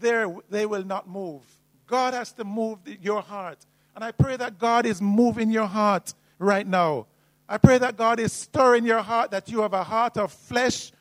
[0.00, 1.42] they will not move.
[1.86, 3.64] God has to move your heart.
[3.94, 7.06] And I pray that God is moving your heart right now.
[7.48, 10.92] I pray that God is stirring your heart, that you have a heart of flesh,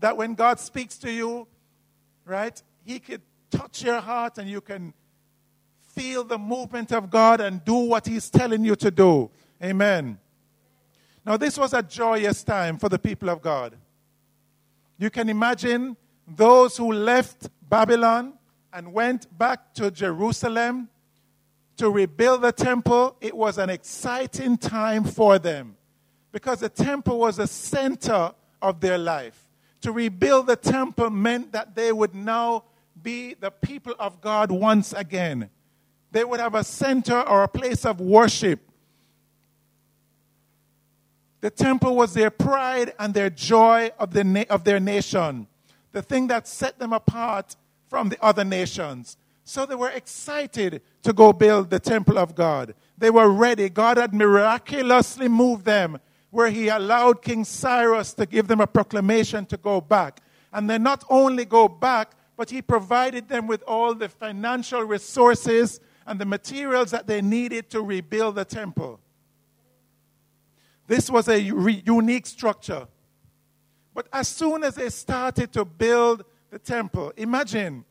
[0.00, 1.48] that when God speaks to you,
[2.26, 4.92] right, He could touch your heart and you can
[5.94, 9.30] feel the movement of God and do what He's telling you to do.
[9.62, 10.18] Amen.
[11.24, 13.76] Now, this was a joyous time for the people of God.
[14.98, 18.34] You can imagine those who left Babylon
[18.72, 20.88] and went back to Jerusalem
[21.76, 25.76] to rebuild the temple, it was an exciting time for them
[26.30, 28.32] because the temple was the center
[28.62, 29.48] of their life.
[29.82, 32.64] To rebuild the temple meant that they would now
[33.02, 35.50] be the people of God once again.
[36.12, 38.60] They would have a center or a place of worship.
[41.44, 45.46] The temple was their pride and their joy of, the na- of their nation,
[45.92, 49.18] the thing that set them apart from the other nations.
[49.44, 52.74] So they were excited to go build the temple of God.
[52.96, 53.68] They were ready.
[53.68, 59.44] God had miraculously moved them where he allowed King Cyrus to give them a proclamation
[59.44, 60.22] to go back.
[60.50, 65.78] And they not only go back, but he provided them with all the financial resources
[66.06, 68.98] and the materials that they needed to rebuild the temple.
[70.86, 72.86] This was a unique structure.
[73.94, 77.84] But as soon as they started to build the temple, imagine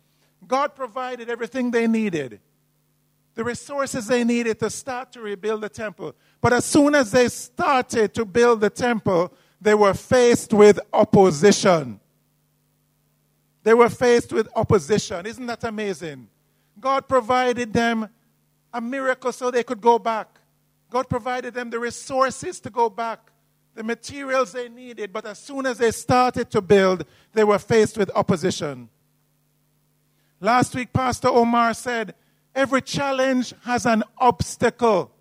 [0.47, 2.39] God provided everything they needed,
[3.35, 6.13] the resources they needed to start to rebuild the temple.
[6.41, 11.99] But as soon as they started to build the temple, they were faced with opposition.
[13.63, 15.25] They were faced with opposition.
[15.25, 16.27] Isn't that amazing?
[16.79, 18.09] God provided them
[18.73, 20.32] a miracle so they could go back.
[20.93, 23.31] God provided them the resources to go back,
[23.73, 27.03] the materials they needed, but as soon as they started to build,
[27.33, 28.89] they were faced with opposition.
[30.39, 32.13] Last week, Pastor Omar said,
[32.53, 35.11] Every challenge has an obstacle.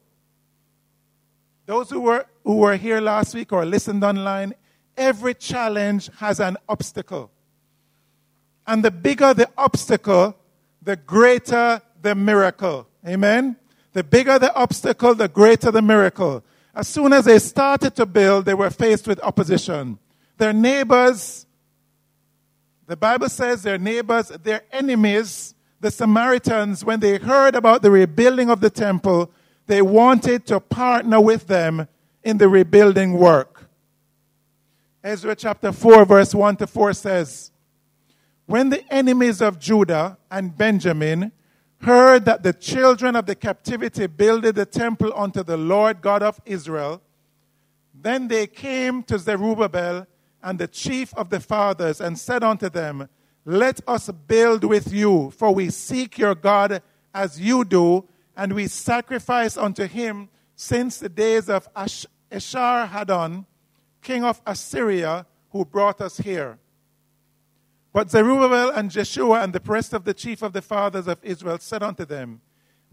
[1.64, 4.52] Those who were, who were here last week or listened online,
[4.94, 7.30] every challenge has an obstacle.
[8.66, 10.37] And the bigger the obstacle,
[10.82, 12.87] the greater the miracle.
[13.08, 13.56] Amen?
[13.92, 16.42] The bigger the obstacle, the greater the miracle.
[16.74, 19.98] As soon as they started to build, they were faced with opposition.
[20.38, 21.46] Their neighbors,
[22.87, 28.48] the Bible says their neighbors, their enemies, the Samaritans, when they heard about the rebuilding
[28.48, 29.31] of the temple,
[29.66, 31.88] they wanted to partner with them
[32.22, 33.68] in the rebuilding work.
[35.05, 37.50] Ezra chapter 4, verse 1 to 4 says,
[38.46, 41.33] When the enemies of Judah and Benjamin
[41.83, 46.40] heard that the children of the captivity builded the temple unto the Lord God of
[46.47, 47.03] Israel,
[47.95, 50.07] then they came to Zerubbabel
[50.42, 53.09] and the chief of the fathers and said unto them,
[53.45, 56.83] Let us build with you, for we seek your God
[57.14, 63.47] as you do, and we sacrifice unto him since the days of Ash- Esarhaddon,
[64.01, 66.59] king of Assyria, who brought us here.
[67.92, 71.59] But Zerubbabel and Jeshua and the rest of the chief of the fathers of Israel
[71.59, 72.40] said unto them,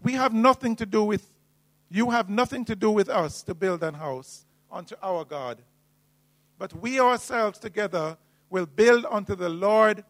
[0.04, 1.32] We have nothing to do with,
[1.90, 5.60] you have nothing to do with us to build an house unto our God.
[6.58, 8.18] But we ourselves together
[8.50, 10.04] will build unto the Lord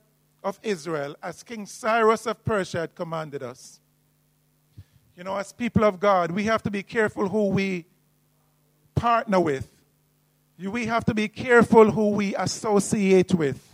[0.44, 3.80] of Israel as King Cyrus of Persia had commanded us.
[5.16, 7.86] You know, as people of God, we have to be careful who we
[8.96, 9.70] partner with.
[10.58, 13.69] We have to be careful who we associate with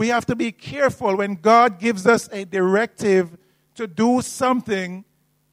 [0.00, 3.36] we have to be careful when God gives us a directive
[3.74, 5.04] to do something.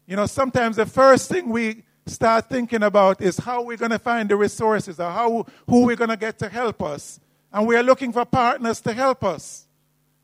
[0.05, 3.99] You know, sometimes the first thing we start thinking about is how we're going to
[3.99, 7.19] find the resources or how, who we're going to get to help us.
[7.51, 9.67] And we are looking for partners to help us.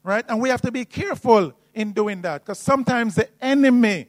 [0.03, 0.23] Right?
[0.29, 4.07] And we have to be careful in doing that because sometimes the enemy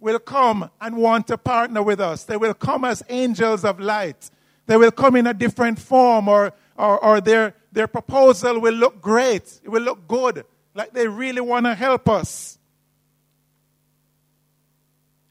[0.00, 2.24] will come and want to partner with us.
[2.24, 4.30] They will come as angels of light.
[4.66, 9.00] They will come in a different form or, or, or their, their proposal will look
[9.00, 9.60] great.
[9.62, 12.58] It will look good, like they really want to help us.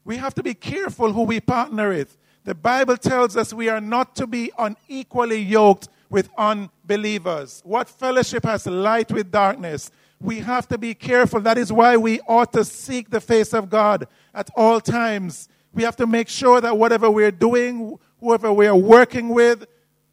[0.04, 2.16] We have to be careful who we partner with.
[2.44, 7.60] The Bible tells us we are not to be unequally yoked with unbelievers.
[7.64, 9.90] What fellowship has light with darkness?
[10.20, 11.40] We have to be careful.
[11.40, 15.48] That is why we ought to seek the face of God at all times.
[15.72, 19.66] We have to make sure that whatever we're doing, whoever we're working with,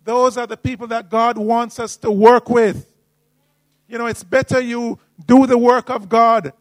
[0.08, 2.88] those are the people that God wants us to work with.
[3.90, 6.54] You know, it's better you do the work of God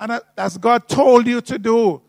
[0.00, 2.02] and as God told you to do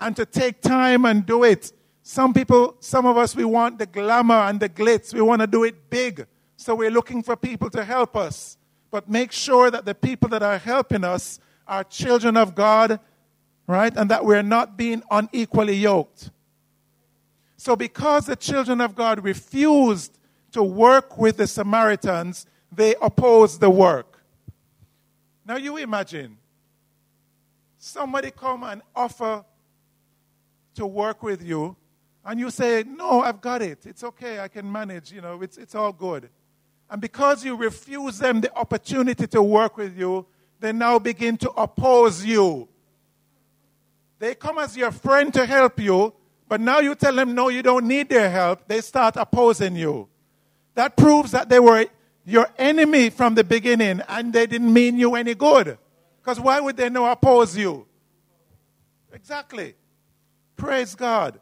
[0.00, 1.72] and to take time and do it.
[2.02, 5.14] Some people, some of us, we want the glamour and the glitz.
[5.14, 6.26] We want to do it big.
[6.56, 8.56] So we're looking for people to help us.
[8.90, 12.98] But make sure that the people that are helping us are children of God,
[13.68, 13.96] right?
[13.96, 16.30] And that we're not being unequally yoked.
[17.58, 20.16] So, because the children of God refused
[20.52, 24.22] to work with the Samaritans, they opposed the work.
[25.44, 26.38] Now, you imagine
[27.76, 29.44] somebody come and offer
[30.76, 31.76] to work with you,
[32.24, 33.86] and you say, No, I've got it.
[33.86, 34.38] It's okay.
[34.38, 35.10] I can manage.
[35.10, 36.30] You know, it's, it's all good.
[36.88, 40.26] And because you refuse them the opportunity to work with you,
[40.60, 42.68] they now begin to oppose you.
[44.20, 46.14] They come as your friend to help you,
[46.48, 48.66] but now you tell them, no, you don't need their help.
[48.66, 50.08] They start opposing you.
[50.74, 51.86] That proves that they were
[52.24, 55.78] your enemy from the beginning and they didn't mean you any good.
[56.20, 57.86] Because why would they not oppose you?
[59.12, 59.74] Exactly.
[60.56, 61.40] Praise God.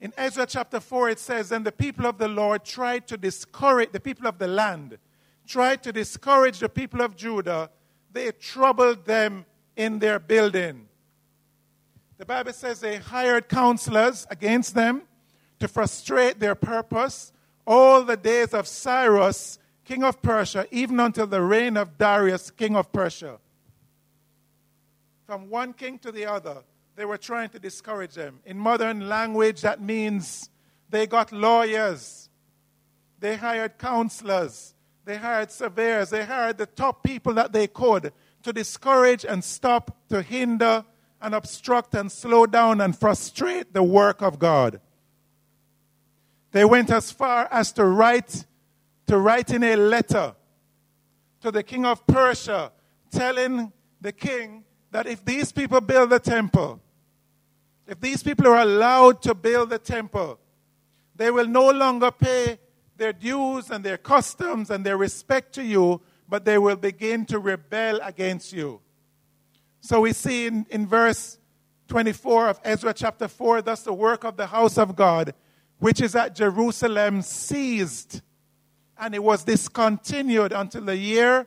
[0.00, 3.90] In Ezra chapter 4, it says, And the people of the Lord tried to discourage,
[3.92, 4.98] the people of the land
[5.46, 7.70] tried to discourage the people of Judah.
[8.12, 10.88] They troubled them in their building.
[12.16, 15.02] The Bible says they hired counselors against them
[15.58, 17.32] to frustrate their purpose
[17.66, 22.76] all the days of Cyrus, king of Persia, even until the reign of Darius, king
[22.76, 23.38] of Persia.
[25.26, 26.62] From one king to the other,
[26.96, 28.40] they were trying to discourage them.
[28.44, 30.50] In modern language, that means
[30.90, 32.28] they got lawyers,
[33.18, 34.74] they hired counselors,
[35.04, 38.12] they hired surveyors, they hired the top people that they could
[38.42, 40.84] to discourage and stop, to hinder
[41.24, 44.78] and obstruct and slow down and frustrate the work of God.
[46.52, 48.44] They went as far as to write
[49.06, 50.34] to write in a letter
[51.40, 52.72] to the king of Persia
[53.10, 56.80] telling the king that if these people build the temple,
[57.86, 60.38] if these people are allowed to build the temple,
[61.16, 62.58] they will no longer pay
[62.96, 67.38] their dues and their customs and their respect to you, but they will begin to
[67.38, 68.80] rebel against you.
[69.84, 71.38] So we see in, in verse
[71.88, 75.34] 24 of Ezra chapter 4 thus the work of the house of God,
[75.78, 78.22] which is at Jerusalem, ceased,
[78.96, 81.46] and it was discontinued until the year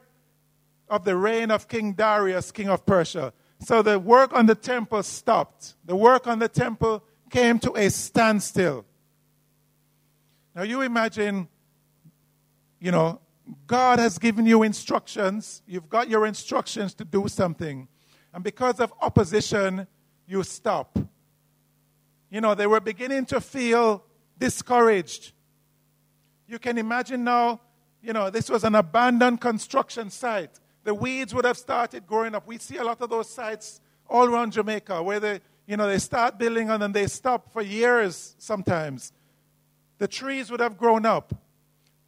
[0.87, 3.33] of the reign of King Darius, king of Persia.
[3.59, 5.73] So the work on the temple stopped.
[5.85, 8.85] The work on the temple came to a standstill.
[10.55, 11.47] Now you imagine,
[12.79, 13.19] you know,
[13.65, 15.63] God has given you instructions.
[15.65, 17.87] You've got your instructions to do something.
[18.33, 19.87] And because of opposition,
[20.27, 20.97] you stop.
[22.29, 24.03] You know, they were beginning to feel
[24.37, 25.31] discouraged.
[26.47, 27.61] You can imagine now,
[28.01, 30.59] you know, this was an abandoned construction site.
[30.83, 32.47] The weeds would have started growing up.
[32.47, 35.99] We see a lot of those sites all around Jamaica where they, you know, they
[35.99, 39.11] start building and then they stop for years sometimes.
[39.97, 41.33] The trees would have grown up.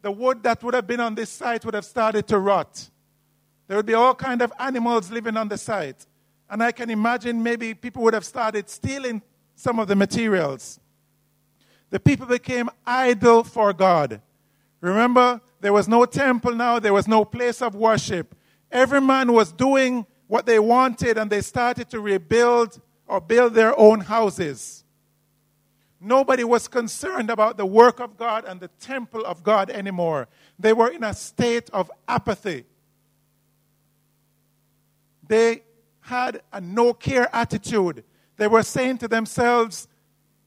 [0.02, 2.88] The wood that would have been on this site would have started to rot.
[3.66, 6.06] There would be all kind of animals living on the site.
[6.50, 9.22] And I can imagine maybe people would have started stealing
[9.54, 10.80] some of the materials.
[11.90, 14.20] The people became idle for God.
[14.80, 18.34] Remember, there was no temple now, there was no place of worship.
[18.72, 23.78] Every man was doing what they wanted and they started to rebuild or build their
[23.78, 24.84] own houses.
[26.00, 30.28] Nobody was concerned about the work of God and the temple of God anymore.
[30.58, 32.64] They were in a state of apathy.
[35.28, 35.62] They
[36.10, 38.04] had a no care attitude.
[38.36, 39.88] They were saying to themselves,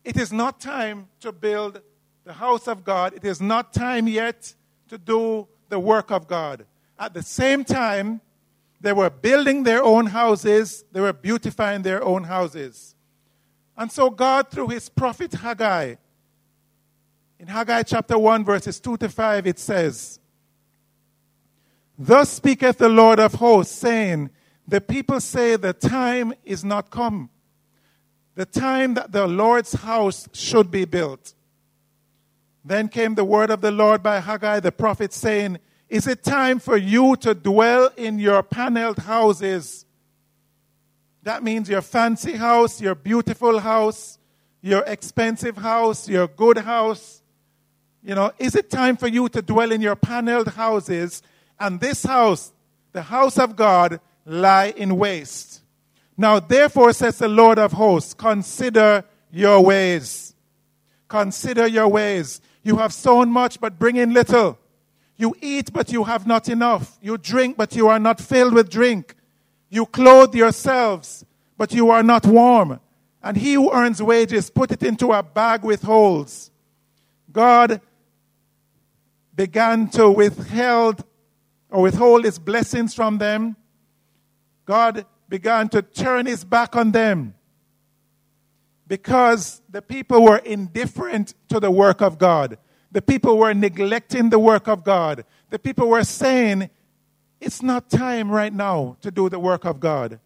[0.04, 1.82] It is not time to build
[2.26, 3.14] the house of God.
[3.14, 4.54] It is not time yet
[4.90, 6.66] to do the work of God.
[7.00, 8.22] At the same time,
[8.82, 12.96] they were building their own houses, they were beautifying their own houses.
[13.78, 15.96] And so, God, through his prophet Haggai,
[17.40, 20.20] in Haggai chapter 1, verses 2 to 5, it says,
[21.98, 24.30] Thus speaketh the Lord of hosts, saying,
[24.68, 27.30] the people say the time is not come.
[28.36, 31.34] The time that the Lord's house should be built.
[32.66, 35.60] Then came the word of the Lord by Haggai the prophet, saying,
[35.90, 39.86] Is it time for you to dwell in your paneled houses?
[41.24, 44.18] That means your fancy house, your beautiful house,
[44.62, 47.22] your expensive house, your good house.
[48.02, 51.22] You know, is it time for you to dwell in your paneled houses?
[51.60, 52.52] And this house,
[52.94, 55.62] the house of God, lie in waste.
[56.18, 60.36] Now, therefore, says the Lord of hosts, consider your ways.
[61.08, 62.40] Consider your ways.
[62.62, 64.58] You have sown much, but bring in little.
[65.18, 66.98] You eat, but you have not enough.
[67.02, 69.16] You drink, but you are not filled with drink.
[69.70, 71.26] You clothe yourselves,
[71.58, 72.80] but you are not warm.
[73.22, 76.52] And he who earns wages put it into a bag with holes.
[77.32, 77.82] God
[79.36, 81.04] began to withheld
[81.70, 83.56] or withhold his blessings from them
[84.66, 87.34] God began to turn his back on them
[88.88, 92.58] because the people were indifferent to the work of God.
[92.92, 95.26] The people were neglecting the work of God.
[95.50, 96.70] The people were saying,
[97.42, 100.20] it's not time right now to do the work of God.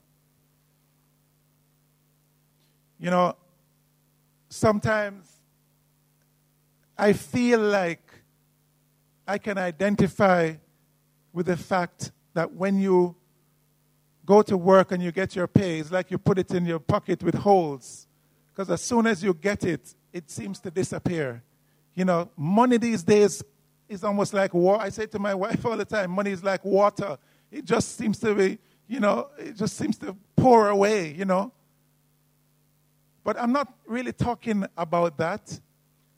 [3.00, 3.36] You know,
[4.50, 5.32] sometimes
[6.98, 8.02] I feel like
[9.28, 10.56] I can identify
[11.32, 13.16] with the fact that when you
[14.28, 16.80] go to work and you get your pay, it's like you put it in your
[16.80, 18.08] pocket with holes.
[18.54, 21.42] Because as soon as you get it, it seems to disappear.
[21.96, 23.42] You know, money these days
[23.88, 24.84] is almost like water.
[24.84, 27.18] I say to my wife all the time, money is like water.
[27.50, 31.54] It just seems to be, you know, it just seems to pour away, you know.
[33.24, 35.60] But I'm not really talking about that.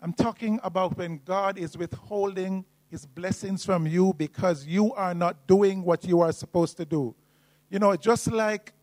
[0.01, 5.45] I'm talking about when God is withholding his blessings from you because you are not
[5.45, 7.13] doing what you are supposed to do.
[7.69, 8.73] You know, just like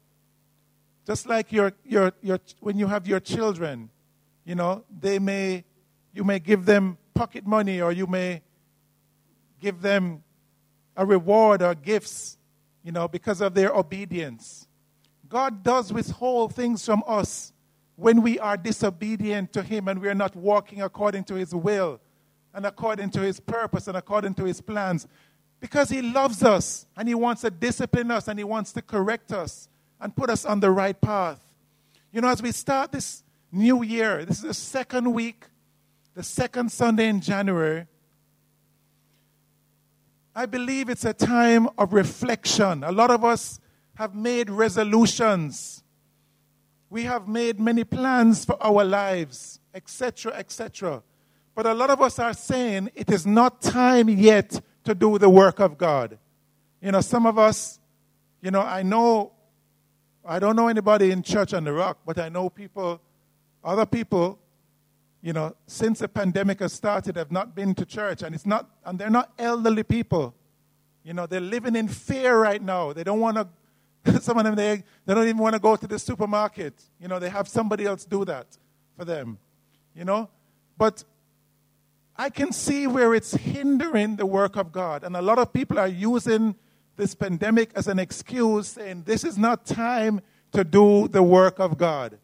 [1.06, 3.90] just like your, your, your, when you have your children,
[4.44, 5.64] you know, they may,
[6.12, 8.42] you may give them pocket money or you may
[9.60, 10.24] give them
[10.96, 12.38] a reward or gifts,
[12.82, 14.66] you know, because of their obedience.
[15.28, 17.52] God does withhold things from us
[17.94, 22.00] when we are disobedient to Him and we are not walking according to His will
[22.52, 25.06] and according to His purpose and according to His plans.
[25.66, 29.32] Because He loves us and He wants to discipline us and He wants to correct
[29.32, 29.68] us
[30.00, 31.40] and put us on the right path.
[32.12, 35.46] You know, as we start this new year, this is the second week,
[36.14, 37.88] the second Sunday in January.
[40.36, 42.84] I believe it's a time of reflection.
[42.84, 43.58] A lot of us
[43.96, 45.82] have made resolutions.
[46.90, 51.02] We have made many plans for our lives, etc., etc.
[51.56, 55.28] But a lot of us are saying it is not time yet to do the
[55.28, 56.18] work of God.
[56.80, 57.78] You know, some of us,
[58.40, 59.32] you know, I know,
[60.24, 63.00] I don't know anybody in Church on the Rock, but I know people,
[63.62, 64.38] other people,
[65.22, 68.68] you know, since the pandemic has started, have not been to church, and it's not,
[68.84, 70.34] and they're not elderly people.
[71.02, 72.92] You know, they're living in fear right now.
[72.92, 73.48] They don't want to
[74.20, 76.74] Some of them, they, they don't even want to go to the supermarket.
[77.00, 78.46] You know, they have somebody else do that
[78.96, 79.38] for them.
[79.94, 80.28] You know?
[80.78, 81.04] But
[82.18, 85.04] I can see where it's hindering the work of God.
[85.04, 86.54] And a lot of people are using
[86.96, 91.76] this pandemic as an excuse, saying this is not time to do the work of
[91.76, 92.18] God.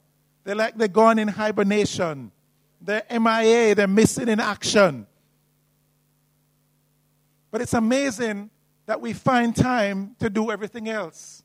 [0.45, 2.33] They're like they're gone in hibernation.
[2.81, 5.07] They're MIA, they're missing in action.
[7.51, 8.51] But it's amazing
[8.87, 11.45] that we find time to do everything else.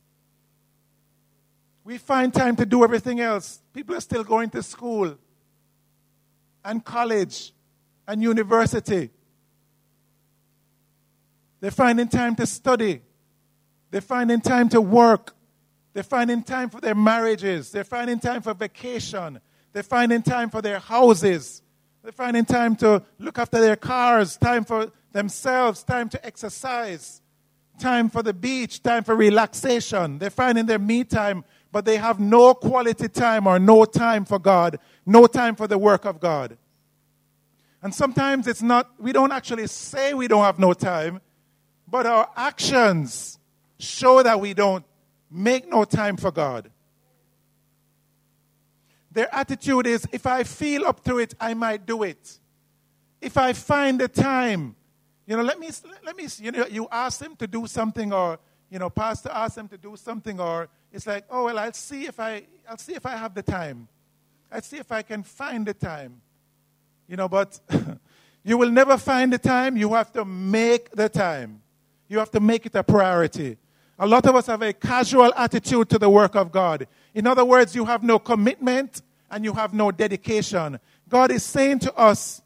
[1.84, 3.62] We find time to do everything else.
[3.74, 5.18] People are still going to school
[6.66, 7.54] and college
[8.08, 9.10] and university.
[11.60, 13.02] They're finding time to study.
[13.90, 15.36] They're finding time to work.
[15.94, 17.72] They're finding time for their marriages.
[17.72, 19.40] They're finding time for vacation.
[19.74, 21.62] They're finding time for their houses.
[22.04, 27.22] They're finding time to look after their cars, time for themselves, time to exercise,
[27.80, 30.20] time for the beach, time for relaxation.
[30.20, 34.40] They're finding their me time but they have no quality time or no time for
[34.40, 36.58] God, no time for the work of God.
[37.88, 41.22] And sometimes it's not, we don't actually say we don't have no time,
[41.88, 43.40] but our actions
[43.80, 44.84] show that we don't
[45.32, 46.70] make no time for God.
[49.10, 52.40] Their attitude is if I feel up to it, I might do it.
[53.22, 54.76] If I find the time,
[55.26, 55.70] you know, let me,
[56.06, 58.38] let me, you know, you ask them to do something or,
[58.70, 62.06] you know, pastor asks them to do something or it's like, oh well, I'll see
[62.06, 63.88] if I I'll see if I have the time.
[64.52, 66.20] I'll see if I can find the time.
[67.08, 67.60] You know, but
[68.44, 69.78] you will never find the time.
[69.78, 71.62] You have to make the time.
[72.08, 73.58] You have to make it a priority.
[74.00, 76.88] A lot of us have a casual attitude to the work of God.
[77.14, 79.02] In other words, you have no commitment
[79.32, 80.80] and you have no dedication.
[81.10, 82.42] God is saying to us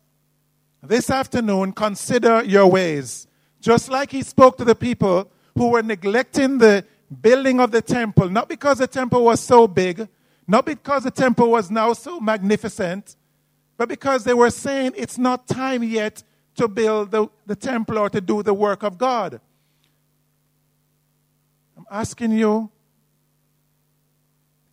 [0.82, 3.28] this afternoon, consider your ways.
[3.60, 6.86] Just like He spoke to the people who were neglecting the
[7.22, 10.08] building of the temple, not because the temple was so big,
[10.48, 13.16] not because the temple was now so magnificent,
[13.82, 16.22] but because they were saying it's not time yet
[16.54, 19.42] to build the, the temple or to do the work of God.
[21.76, 22.70] I'm asking you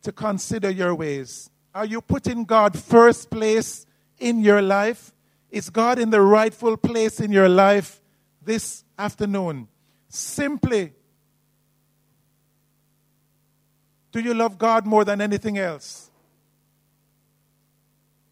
[0.02, 1.48] to consider your ways.
[1.74, 3.86] Are you putting God first place
[4.18, 5.14] in your life?
[5.50, 8.02] Is God in the rightful place in your life
[8.44, 9.68] this afternoon?
[10.10, 10.92] Simply
[14.12, 16.07] Do you love God more than anything else?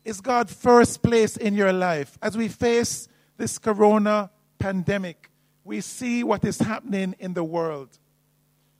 [0.06, 2.16] Is God first place in your life?
[2.22, 5.32] As we face this corona pandemic,
[5.64, 7.98] we see what is happening in the world.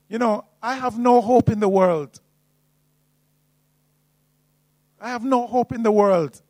[0.08, 2.20] You know, I have no hope in the world.
[5.00, 6.40] I have no hope in the world.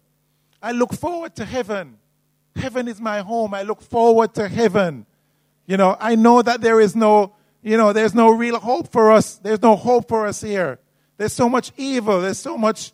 [0.63, 1.97] I look forward to heaven.
[2.55, 3.55] Heaven is my home.
[3.55, 5.07] I look forward to heaven.
[5.65, 9.11] You know, I know that there is no you know, there's no real hope for
[9.11, 9.39] us.
[9.39, 10.79] There's no hope for us here.
[11.17, 12.21] There's so much evil.
[12.21, 12.93] There's so much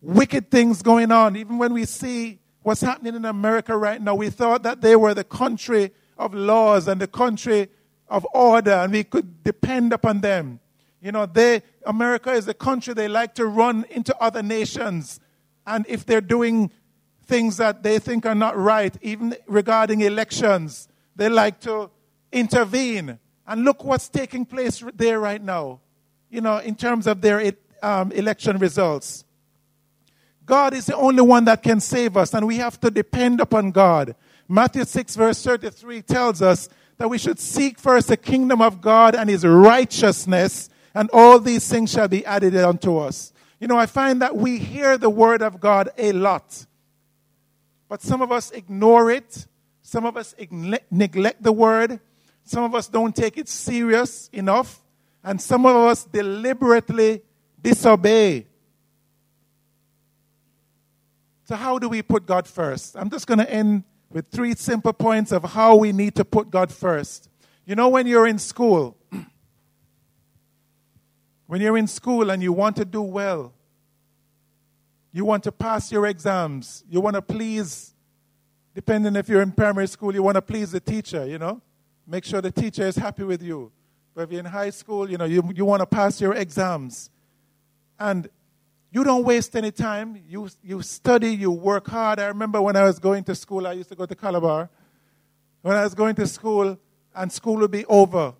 [0.00, 1.36] wicked things going on.
[1.36, 5.14] Even when we see what's happening in America right now, we thought that they were
[5.14, 7.68] the country of laws and the country
[8.08, 10.60] of order and we could depend upon them.
[11.00, 15.20] You know, they, America is a country they like to run into other nations.
[15.66, 16.70] And if they're doing
[17.26, 21.90] things that they think are not right, even regarding elections, they like to
[22.32, 23.18] intervene.
[23.46, 25.80] And look what's taking place there right now,
[26.30, 29.24] you know, in terms of their um, election results.
[30.46, 33.72] God is the only one that can save us, and we have to depend upon
[33.72, 34.14] God.
[34.48, 36.68] Matthew 6, verse 33 tells us
[36.98, 41.68] that we should seek first the kingdom of God and his righteousness, and all these
[41.68, 43.32] things shall be added unto us.
[43.58, 46.64] You know, I find that we hear the word of God a lot,
[47.88, 49.46] but some of us ignore it,
[49.82, 50.34] some of us
[50.90, 51.98] neglect the word,
[52.44, 54.80] some of us don't take it serious enough,
[55.24, 57.22] and some of us deliberately
[57.60, 58.46] disobey.
[61.46, 62.96] So, how do we put God first?
[62.96, 66.50] I'm just going to end with three simple points of how we need to put
[66.50, 67.28] God first.
[67.64, 68.96] You know, when you're in school,
[71.46, 73.52] when you're in school and you want to do well,
[75.12, 77.94] you want to pass your exams, you want to please,
[78.74, 81.62] depending if you're in primary school, you want to please the teacher, you know?
[82.08, 83.70] Make sure the teacher is happy with you.
[84.16, 87.08] But if you're in high school, you know, you, you want to pass your exams.
[88.00, 88.28] And
[88.96, 90.22] you don't waste any time.
[90.26, 92.18] You, you study, you work hard.
[92.18, 94.70] I remember when I was going to school, I used to go to Calabar.
[95.60, 96.78] When I was going to school,
[97.14, 98.32] and school would be over,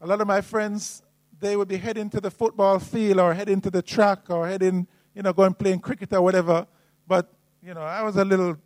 [0.00, 1.04] a lot of my friends,
[1.38, 4.88] they would be heading to the football field or heading to the track or heading,
[5.14, 6.66] you know, going playing cricket or whatever.
[7.06, 7.32] But,
[7.62, 8.56] you know, I was a little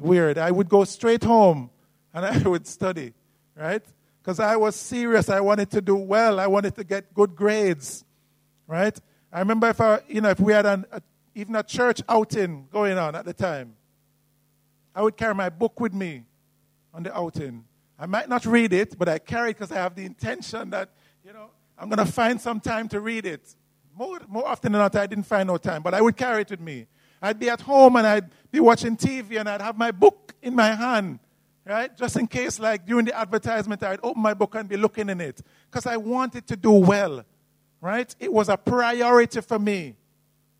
[0.00, 0.38] weird.
[0.38, 1.68] I would go straight home
[2.14, 3.12] and I would study,
[3.54, 3.84] right?
[4.22, 5.28] Because I was serious.
[5.28, 6.40] I wanted to do well.
[6.40, 8.06] I wanted to get good grades,
[8.66, 8.98] right?
[9.34, 11.02] I remember if I, you know, if we had an, a,
[11.34, 13.74] even a church outing going on at the time,
[14.94, 16.22] I would carry my book with me
[16.94, 17.64] on the outing.
[17.98, 20.90] I might not read it, but I carry it because I have the intention that,
[21.26, 23.56] you know, I'm going to find some time to read it.
[23.96, 26.50] More, more often than not, I didn't find no time, but I would carry it
[26.50, 26.86] with me.
[27.20, 30.54] I'd be at home and I'd be watching TV and I'd have my book in
[30.54, 31.18] my hand,
[31.64, 31.96] right?
[31.96, 35.20] Just in case, like during the advertisement, I'd open my book and be looking in
[35.20, 37.24] it because I wanted to do well,
[37.84, 38.16] right?
[38.18, 39.94] It was a priority for me.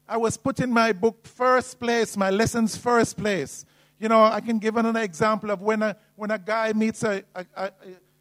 [0.07, 3.65] I was putting my book first place, my lessons first place.
[3.99, 7.25] You know, I can give another example of when a, when a guy meets a,
[7.35, 7.71] a, a,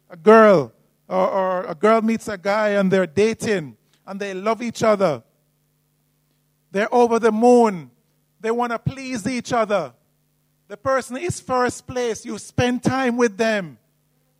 [0.08, 0.72] a girl
[1.06, 3.76] or, or a girl meets a guy and they're dating
[4.06, 5.22] and they love each other.
[6.70, 7.90] They're over the moon.
[8.40, 9.92] They want to please each other.
[10.68, 12.24] The person is first place.
[12.24, 13.76] You spend time with them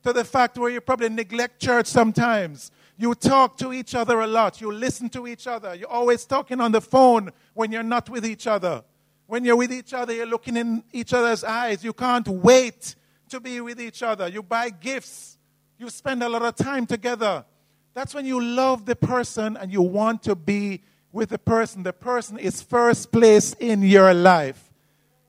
[0.04, 2.70] to the fact where you probably neglect church sometimes.
[2.96, 4.60] You talk to each other a lot.
[4.60, 5.74] You listen to each other.
[5.74, 8.84] You're always talking on the phone when you're not with each other.
[9.26, 11.82] When you're with each other, you're looking in each other's eyes.
[11.82, 12.94] You can't wait
[13.30, 14.28] to be with each other.
[14.28, 15.38] You buy gifts.
[15.78, 17.44] You spend a lot of time together.
[17.94, 21.82] That's when you love the person and you want to be with the person.
[21.82, 24.72] The person is first place in your life.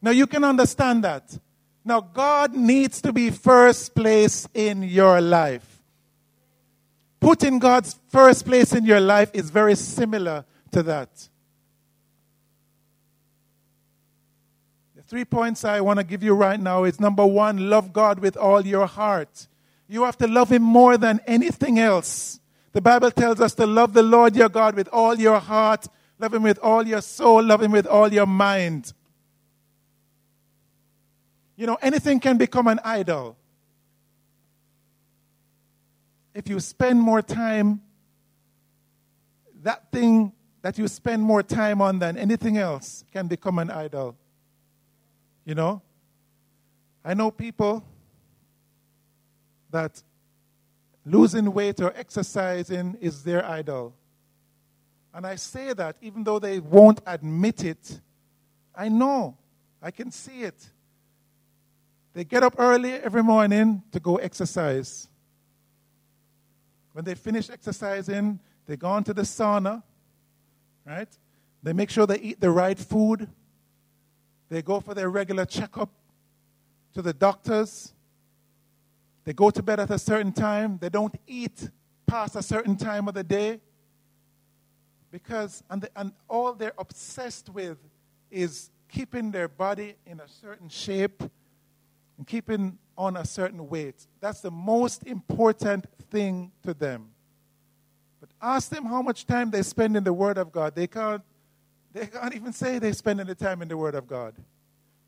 [0.01, 1.37] Now you can understand that.
[1.83, 5.74] Now God needs to be first place in your life.
[7.25, 11.09] Putting God's first place in your life is very similar to that.
[14.95, 18.19] The three points I want to give you right now is number one, love God
[18.19, 19.47] with all your heart.
[19.87, 22.39] You have to love Him more than anything else.
[22.73, 25.87] The Bible tells us to love the Lord your God with all your heart,
[26.19, 28.93] love Him with all your soul, love Him with all your mind.
[31.55, 33.35] You know, anything can become an idol.
[36.35, 37.81] If you spend more time,
[39.63, 44.17] that thing that you spend more time on than anything else can become an idol.
[45.45, 45.81] You know?
[47.05, 47.85] I know people
[49.71, 50.03] that
[51.05, 53.95] losing weight or exercising is their idol.
[55.13, 58.01] And I say that even though they won't admit it,
[58.75, 59.37] I know,
[59.81, 60.69] I can see it.
[62.13, 65.07] They get up early every morning to go exercise.
[66.95, 69.83] When they finish exercising, they go into the sauna,
[70.85, 71.09] right?
[71.61, 73.27] They make sure they eat the right food.
[74.47, 75.89] They go for their regular checkup
[76.93, 77.91] to the doctors.
[79.25, 80.77] They go to bed at a certain time.
[80.79, 81.69] They don't eat
[82.07, 83.59] past a certain time of the day.
[85.11, 87.77] Because, and, the, and all they're obsessed with
[88.31, 91.21] is keeping their body in a certain shape
[92.17, 94.07] and keeping on a certain weight.
[94.21, 97.09] That's the most important thing to them.
[98.19, 100.75] But ask them how much time they spend in the Word of God.
[100.75, 101.21] They can't
[101.93, 104.35] they can't even say they're spending the time in the Word of God.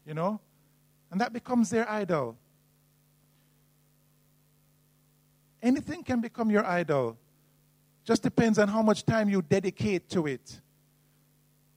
[0.06, 0.40] You know?
[1.12, 2.38] And that becomes their idol.
[5.62, 7.18] Anything can become your idol.
[8.06, 10.62] Just depends on how much time you dedicate to it.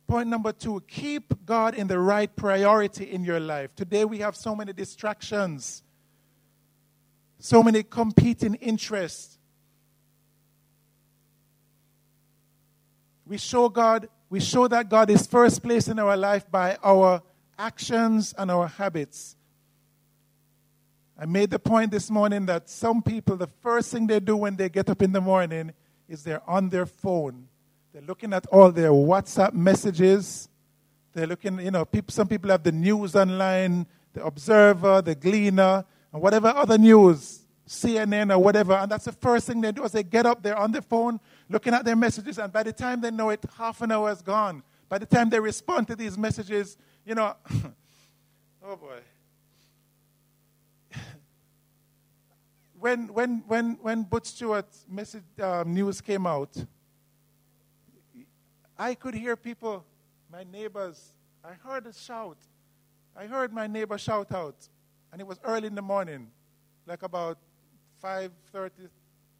[0.06, 3.74] Point number two keep God in the right priority in your life.
[3.74, 5.82] Today we have so many distractions,
[7.40, 9.38] so many competing interests.
[13.26, 17.20] We show God we show that God is first place in our life by our
[17.58, 19.34] actions and our habits.
[21.18, 24.54] I made the point this morning that some people, the first thing they do when
[24.54, 25.72] they get up in the morning
[26.08, 27.48] is they're on their phone.
[27.92, 30.48] They're looking at all their WhatsApp messages.
[31.12, 35.84] They're looking, you know, people, some people have the news online, the Observer, the Gleaner,
[36.12, 38.72] and whatever other news, CNN or whatever.
[38.74, 41.20] And that's the first thing they do is they get up, they're on the phone,
[41.48, 44.20] looking at their messages, and by the time they know it, half an hour is
[44.22, 44.62] gone.
[44.88, 47.36] By the time they respond to these messages, you know,
[48.64, 48.98] oh boy.
[52.78, 56.56] when, when, when, when Butch Stewart's message um, news came out,
[58.76, 59.84] I could hear people,
[60.32, 61.12] my neighbors,
[61.44, 62.38] I heard a shout.
[63.16, 64.56] I heard my neighbor shout out,
[65.12, 66.28] and it was early in the morning,
[66.86, 67.38] like about
[68.02, 68.70] 5.30,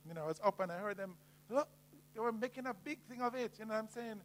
[0.07, 1.15] you know, I was up and I heard them,
[1.49, 1.69] look,
[2.15, 3.53] they were making a big thing of it.
[3.59, 4.21] You know what I'm saying?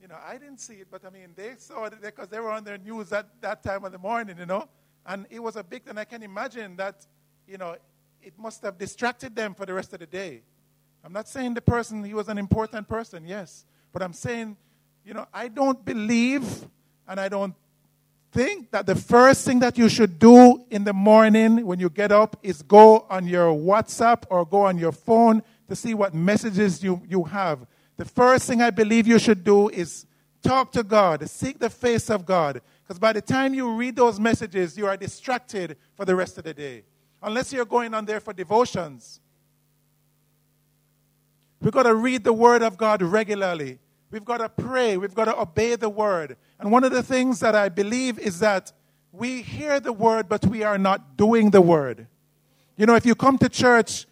[0.00, 2.50] You know, I didn't see it, but I mean, they saw it because they were
[2.50, 4.68] on their news at that time of the morning, you know.
[5.04, 5.98] And it was a big, thing.
[5.98, 7.06] I can imagine that,
[7.46, 7.76] you know,
[8.22, 10.42] it must have distracted them for the rest of the day.
[11.04, 13.64] I'm not saying the person, he was an important person, yes.
[13.92, 14.56] But I'm saying,
[15.04, 16.44] you know, I don't believe
[17.06, 17.54] and I don't
[18.32, 22.12] think that the first thing that you should do in the morning when you get
[22.12, 26.82] up is go on your WhatsApp or go on your phone to see what messages
[26.82, 27.66] you, you have.
[27.96, 30.06] The first thing I believe you should do is
[30.42, 32.60] talk to God, seek the face of God.
[32.82, 36.44] Because by the time you read those messages, you are distracted for the rest of
[36.44, 36.84] the day.
[37.22, 39.20] Unless you're going on there for devotions.
[41.60, 43.78] We've got to read the Word of God regularly.
[44.10, 44.96] We've got to pray.
[44.96, 46.36] We've got to obey the Word.
[46.58, 48.72] And one of the things that I believe is that
[49.12, 52.06] we hear the Word, but we are not doing the Word.
[52.76, 54.06] You know, if you come to church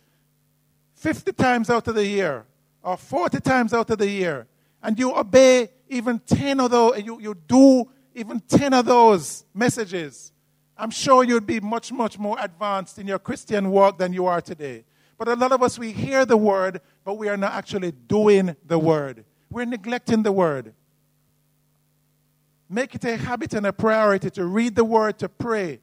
[0.94, 2.44] 50 times out of the year
[2.82, 4.46] or 40 times out of the year,
[4.82, 10.32] and you obey even 10 of those, you, you do even 10 of those messages,
[10.76, 14.40] I'm sure you'd be much, much more advanced in your Christian walk than you are
[14.40, 14.84] today.
[15.18, 18.54] But a lot of us, we hear the word, but we are not actually doing
[18.66, 19.24] the word.
[19.56, 20.74] We're neglecting the word.
[22.68, 25.80] Make it a habit and a priority to read the word, to pray,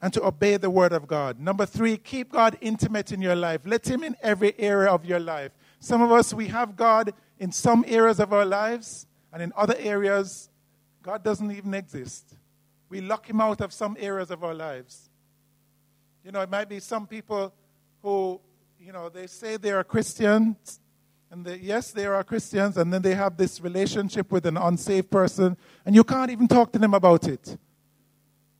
[0.00, 1.40] and to obey the word of God.
[1.40, 3.62] Number three, keep God intimate in your life.
[3.64, 5.50] Let Him in every area of your life.
[5.80, 9.74] Some of us, we have God in some areas of our lives, and in other
[9.76, 10.50] areas,
[11.02, 12.32] God doesn't even exist.
[12.88, 15.10] We lock Him out of some areas of our lives.
[16.24, 17.52] You know, it might be some people
[18.04, 18.40] who,
[18.78, 20.78] you know, they say they are Christians,
[21.30, 25.10] and they, yes, they are Christians, and then they have this relationship with an unsaved
[25.10, 25.56] person,
[25.86, 27.56] and you can't even talk to them about it.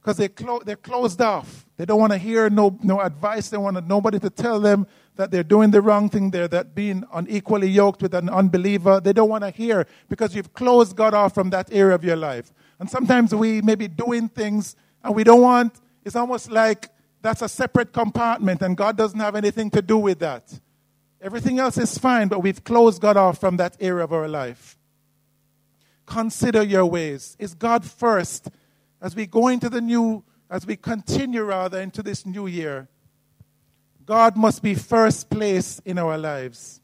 [0.00, 1.66] Because they clo- they're closed off.
[1.76, 3.50] They don't want to hear no, no advice.
[3.50, 6.30] They want nobody to tell them that they're doing the wrong thing.
[6.30, 9.00] They're that being unequally yoked with an unbeliever.
[9.00, 12.16] They don't want to hear because you've closed God off from that area of your
[12.16, 12.52] life.
[12.78, 16.88] And sometimes we may be doing things and we don't want, it's almost like
[17.20, 20.58] that's a separate compartment and God doesn't have anything to do with that.
[21.22, 24.78] Everything else is fine, but we've closed God off from that area of our life.
[26.06, 27.36] Consider your ways.
[27.38, 28.48] Is God first
[29.02, 32.88] as we go into the new, as we continue rather into this new year?
[34.06, 36.80] God must be first place in our lives.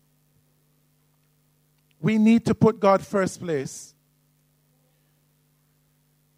[2.01, 3.95] We need to put God first place.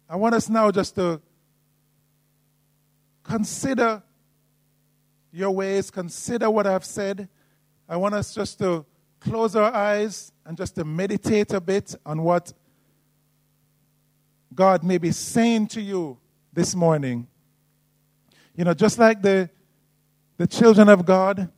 [0.09, 1.21] I want us now just to
[3.23, 4.01] consider
[5.31, 7.29] your ways, consider what I've said.
[7.91, 8.85] I want us just to
[9.19, 12.53] close our eyes and just to meditate a bit on what
[14.53, 16.19] God may be saying to you
[16.53, 17.27] this morning.
[18.55, 19.49] You know, just like the,
[20.37, 21.49] the children of God,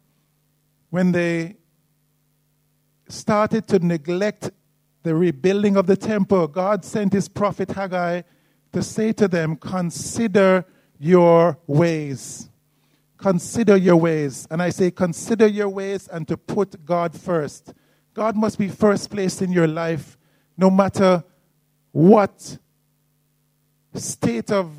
[0.89, 1.57] when they
[3.09, 4.51] started to neglect
[5.03, 8.21] the rebuilding of the temple, God sent his prophet Haggai
[8.71, 10.65] to say to them, Consider
[10.97, 12.49] your ways.
[13.21, 14.47] Consider your ways.
[14.49, 17.71] And I say, consider your ways and to put God first.
[18.15, 20.17] God must be first place in your life,
[20.57, 21.23] no matter
[21.91, 22.57] what
[23.93, 24.71] state of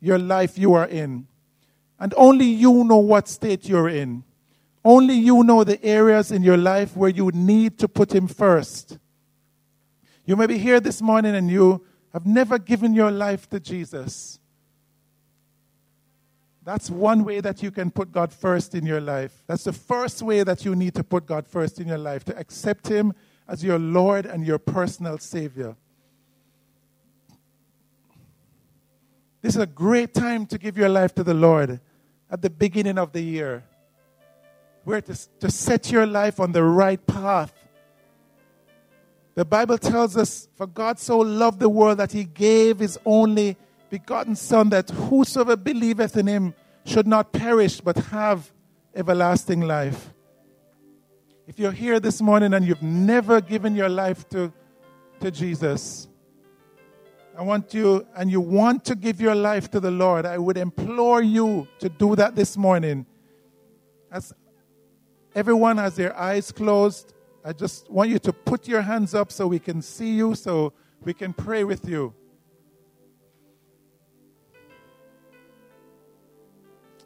[0.00, 1.26] your life you are in.
[2.00, 4.24] And only you know what state you're in.
[4.82, 8.98] Only you know the areas in your life where you need to put Him first.
[10.24, 14.38] You may be here this morning and you have never given your life to Jesus.
[16.64, 19.42] That's one way that you can put God first in your life.
[19.46, 22.38] That's the first way that you need to put God first in your life, to
[22.38, 23.12] accept Him
[23.46, 25.76] as your Lord and your personal Savior.
[29.42, 31.80] This is a great time to give your life to the Lord
[32.30, 33.62] at the beginning of the year.
[34.84, 37.52] Where to, to set your life on the right path.
[39.34, 43.58] The Bible tells us, For God so loved the world that He gave His only
[43.94, 46.52] begotten Son, that whosoever believeth in him
[46.84, 48.52] should not perish but have
[48.92, 50.12] everlasting life.
[51.46, 54.52] If you're here this morning and you've never given your life to,
[55.20, 56.08] to Jesus,
[57.38, 60.56] I want you, and you want to give your life to the Lord, I would
[60.56, 63.06] implore you to do that this morning.
[64.10, 64.32] As
[65.36, 67.14] everyone has their eyes closed,
[67.44, 70.72] I just want you to put your hands up so we can see you, so
[71.04, 72.12] we can pray with you.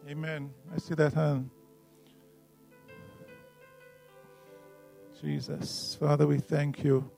[0.09, 0.51] Amen.
[0.75, 1.51] I see that hand.
[5.21, 5.99] Jesus.
[6.01, 7.11] Father, we thank you.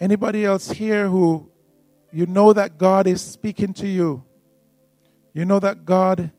[0.00, 1.50] Anybody else here who
[2.10, 4.24] you know that God is speaking to you?
[5.34, 6.30] You know that God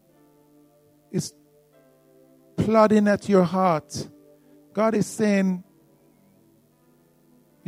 [1.11, 1.36] is
[2.57, 4.07] plodding at your heart.
[4.74, 5.63] God is saying,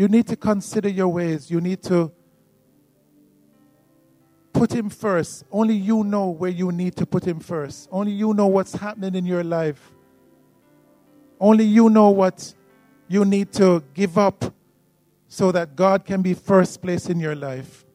[0.02, 1.52] you need to consider your ways.
[1.52, 2.12] You need to
[4.52, 5.44] put Him first.
[5.52, 7.88] Only you know where you need to put Him first.
[7.92, 9.92] Only you know what's happening in your life.
[11.40, 12.52] Only you know what
[13.10, 14.44] you need to give up
[15.28, 17.86] so that God can be first place in your life.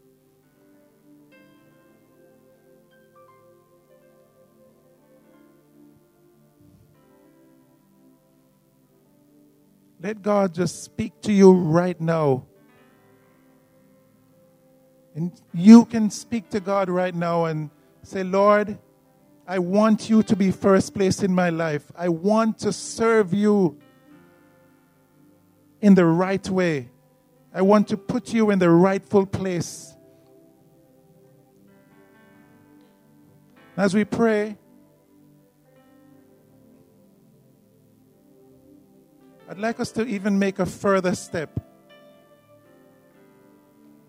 [10.06, 12.46] Let God just speak to you right now.
[15.16, 17.70] And you can speak to God right now and
[18.04, 18.78] say, Lord,
[19.48, 21.90] I want you to be first place in my life.
[21.96, 23.80] I want to serve you
[25.80, 26.88] in the right way.
[27.52, 29.92] I want to put you in the rightful place.
[33.76, 34.56] As we pray,
[39.48, 41.60] I'd like us to even make a further step.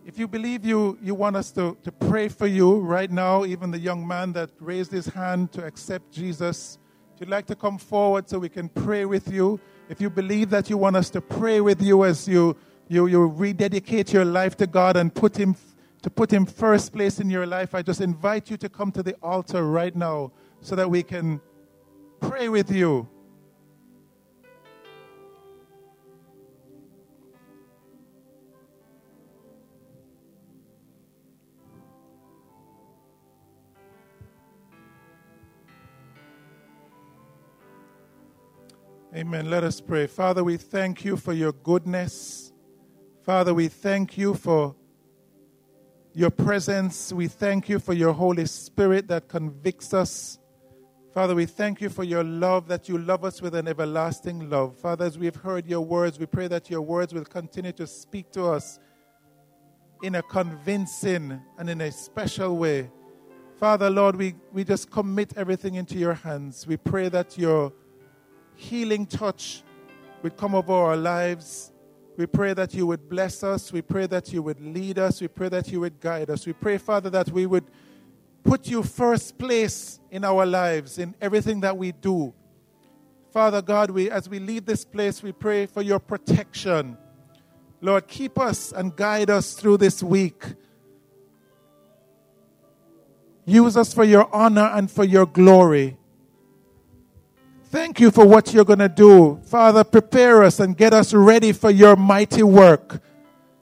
[0.06, 3.70] If you believe you, you want us to, to pray for you right now, even
[3.70, 6.80] the young man that raised his hand to accept Jesus,
[7.14, 9.60] if you'd like to come forward so we can pray with you,
[9.90, 12.56] if you believe that you want us to pray with you as you,
[12.88, 15.56] you, you rededicate your life to God and put him,
[16.02, 19.04] to put Him first place in your life, I just invite you to come to
[19.04, 20.32] the altar right now
[20.62, 21.42] so that we can
[22.22, 23.10] pray with you.
[39.18, 39.50] Amen.
[39.50, 40.06] Let us pray.
[40.06, 42.54] Father, we thank you for your goodness.
[43.24, 44.76] Father, we thank you for
[46.14, 47.12] your presence.
[47.12, 50.38] We thank you for your Holy Spirit that convicts us.
[51.16, 54.78] Father, we thank you for your love, that you love us with an everlasting love.
[54.78, 58.32] Father, as we've heard your words, we pray that your words will continue to speak
[58.34, 58.78] to us
[60.04, 62.92] in a convincing and in a special way.
[63.56, 66.68] Father, Lord, we, we just commit everything into your hands.
[66.68, 67.74] We pray that your
[68.58, 69.64] healing touch
[70.24, 71.72] would come over our lives.
[72.18, 73.72] We pray that you would bless us.
[73.72, 75.22] We pray that you would lead us.
[75.22, 76.46] We pray that you would guide us.
[76.46, 77.66] We pray, Father, that we would
[78.44, 82.34] put you first place in our lives, in everything that we do.
[83.32, 86.98] Father God, we, as we leave this place, we pray for your protection.
[87.82, 90.44] Lord, keep us and guide us through this week.
[93.46, 95.98] Use us for your honor and for your glory.
[97.70, 99.42] Thank you for what you're going to do.
[99.46, 103.02] Father, prepare us and get us ready for your mighty work.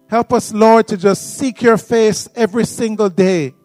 [0.08, 3.56] Help us, Lord, to just seek your face every single day.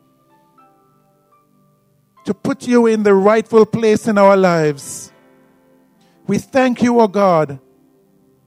[2.25, 5.13] To put you in the rightful place in our lives.
[6.27, 7.61] We thank you, O oh God.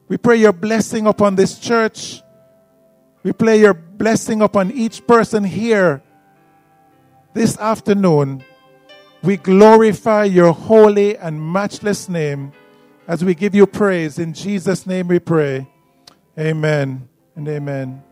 [0.08, 2.22] We pray your blessing upon this church.
[3.22, 6.02] We pray your blessing upon each person here
[7.34, 8.44] this afternoon.
[9.24, 12.52] We glorify your holy and matchless name
[13.08, 14.20] as we give you praise.
[14.20, 15.66] In Jesus' name we pray.
[16.38, 17.08] Amen
[17.38, 18.04] and amen.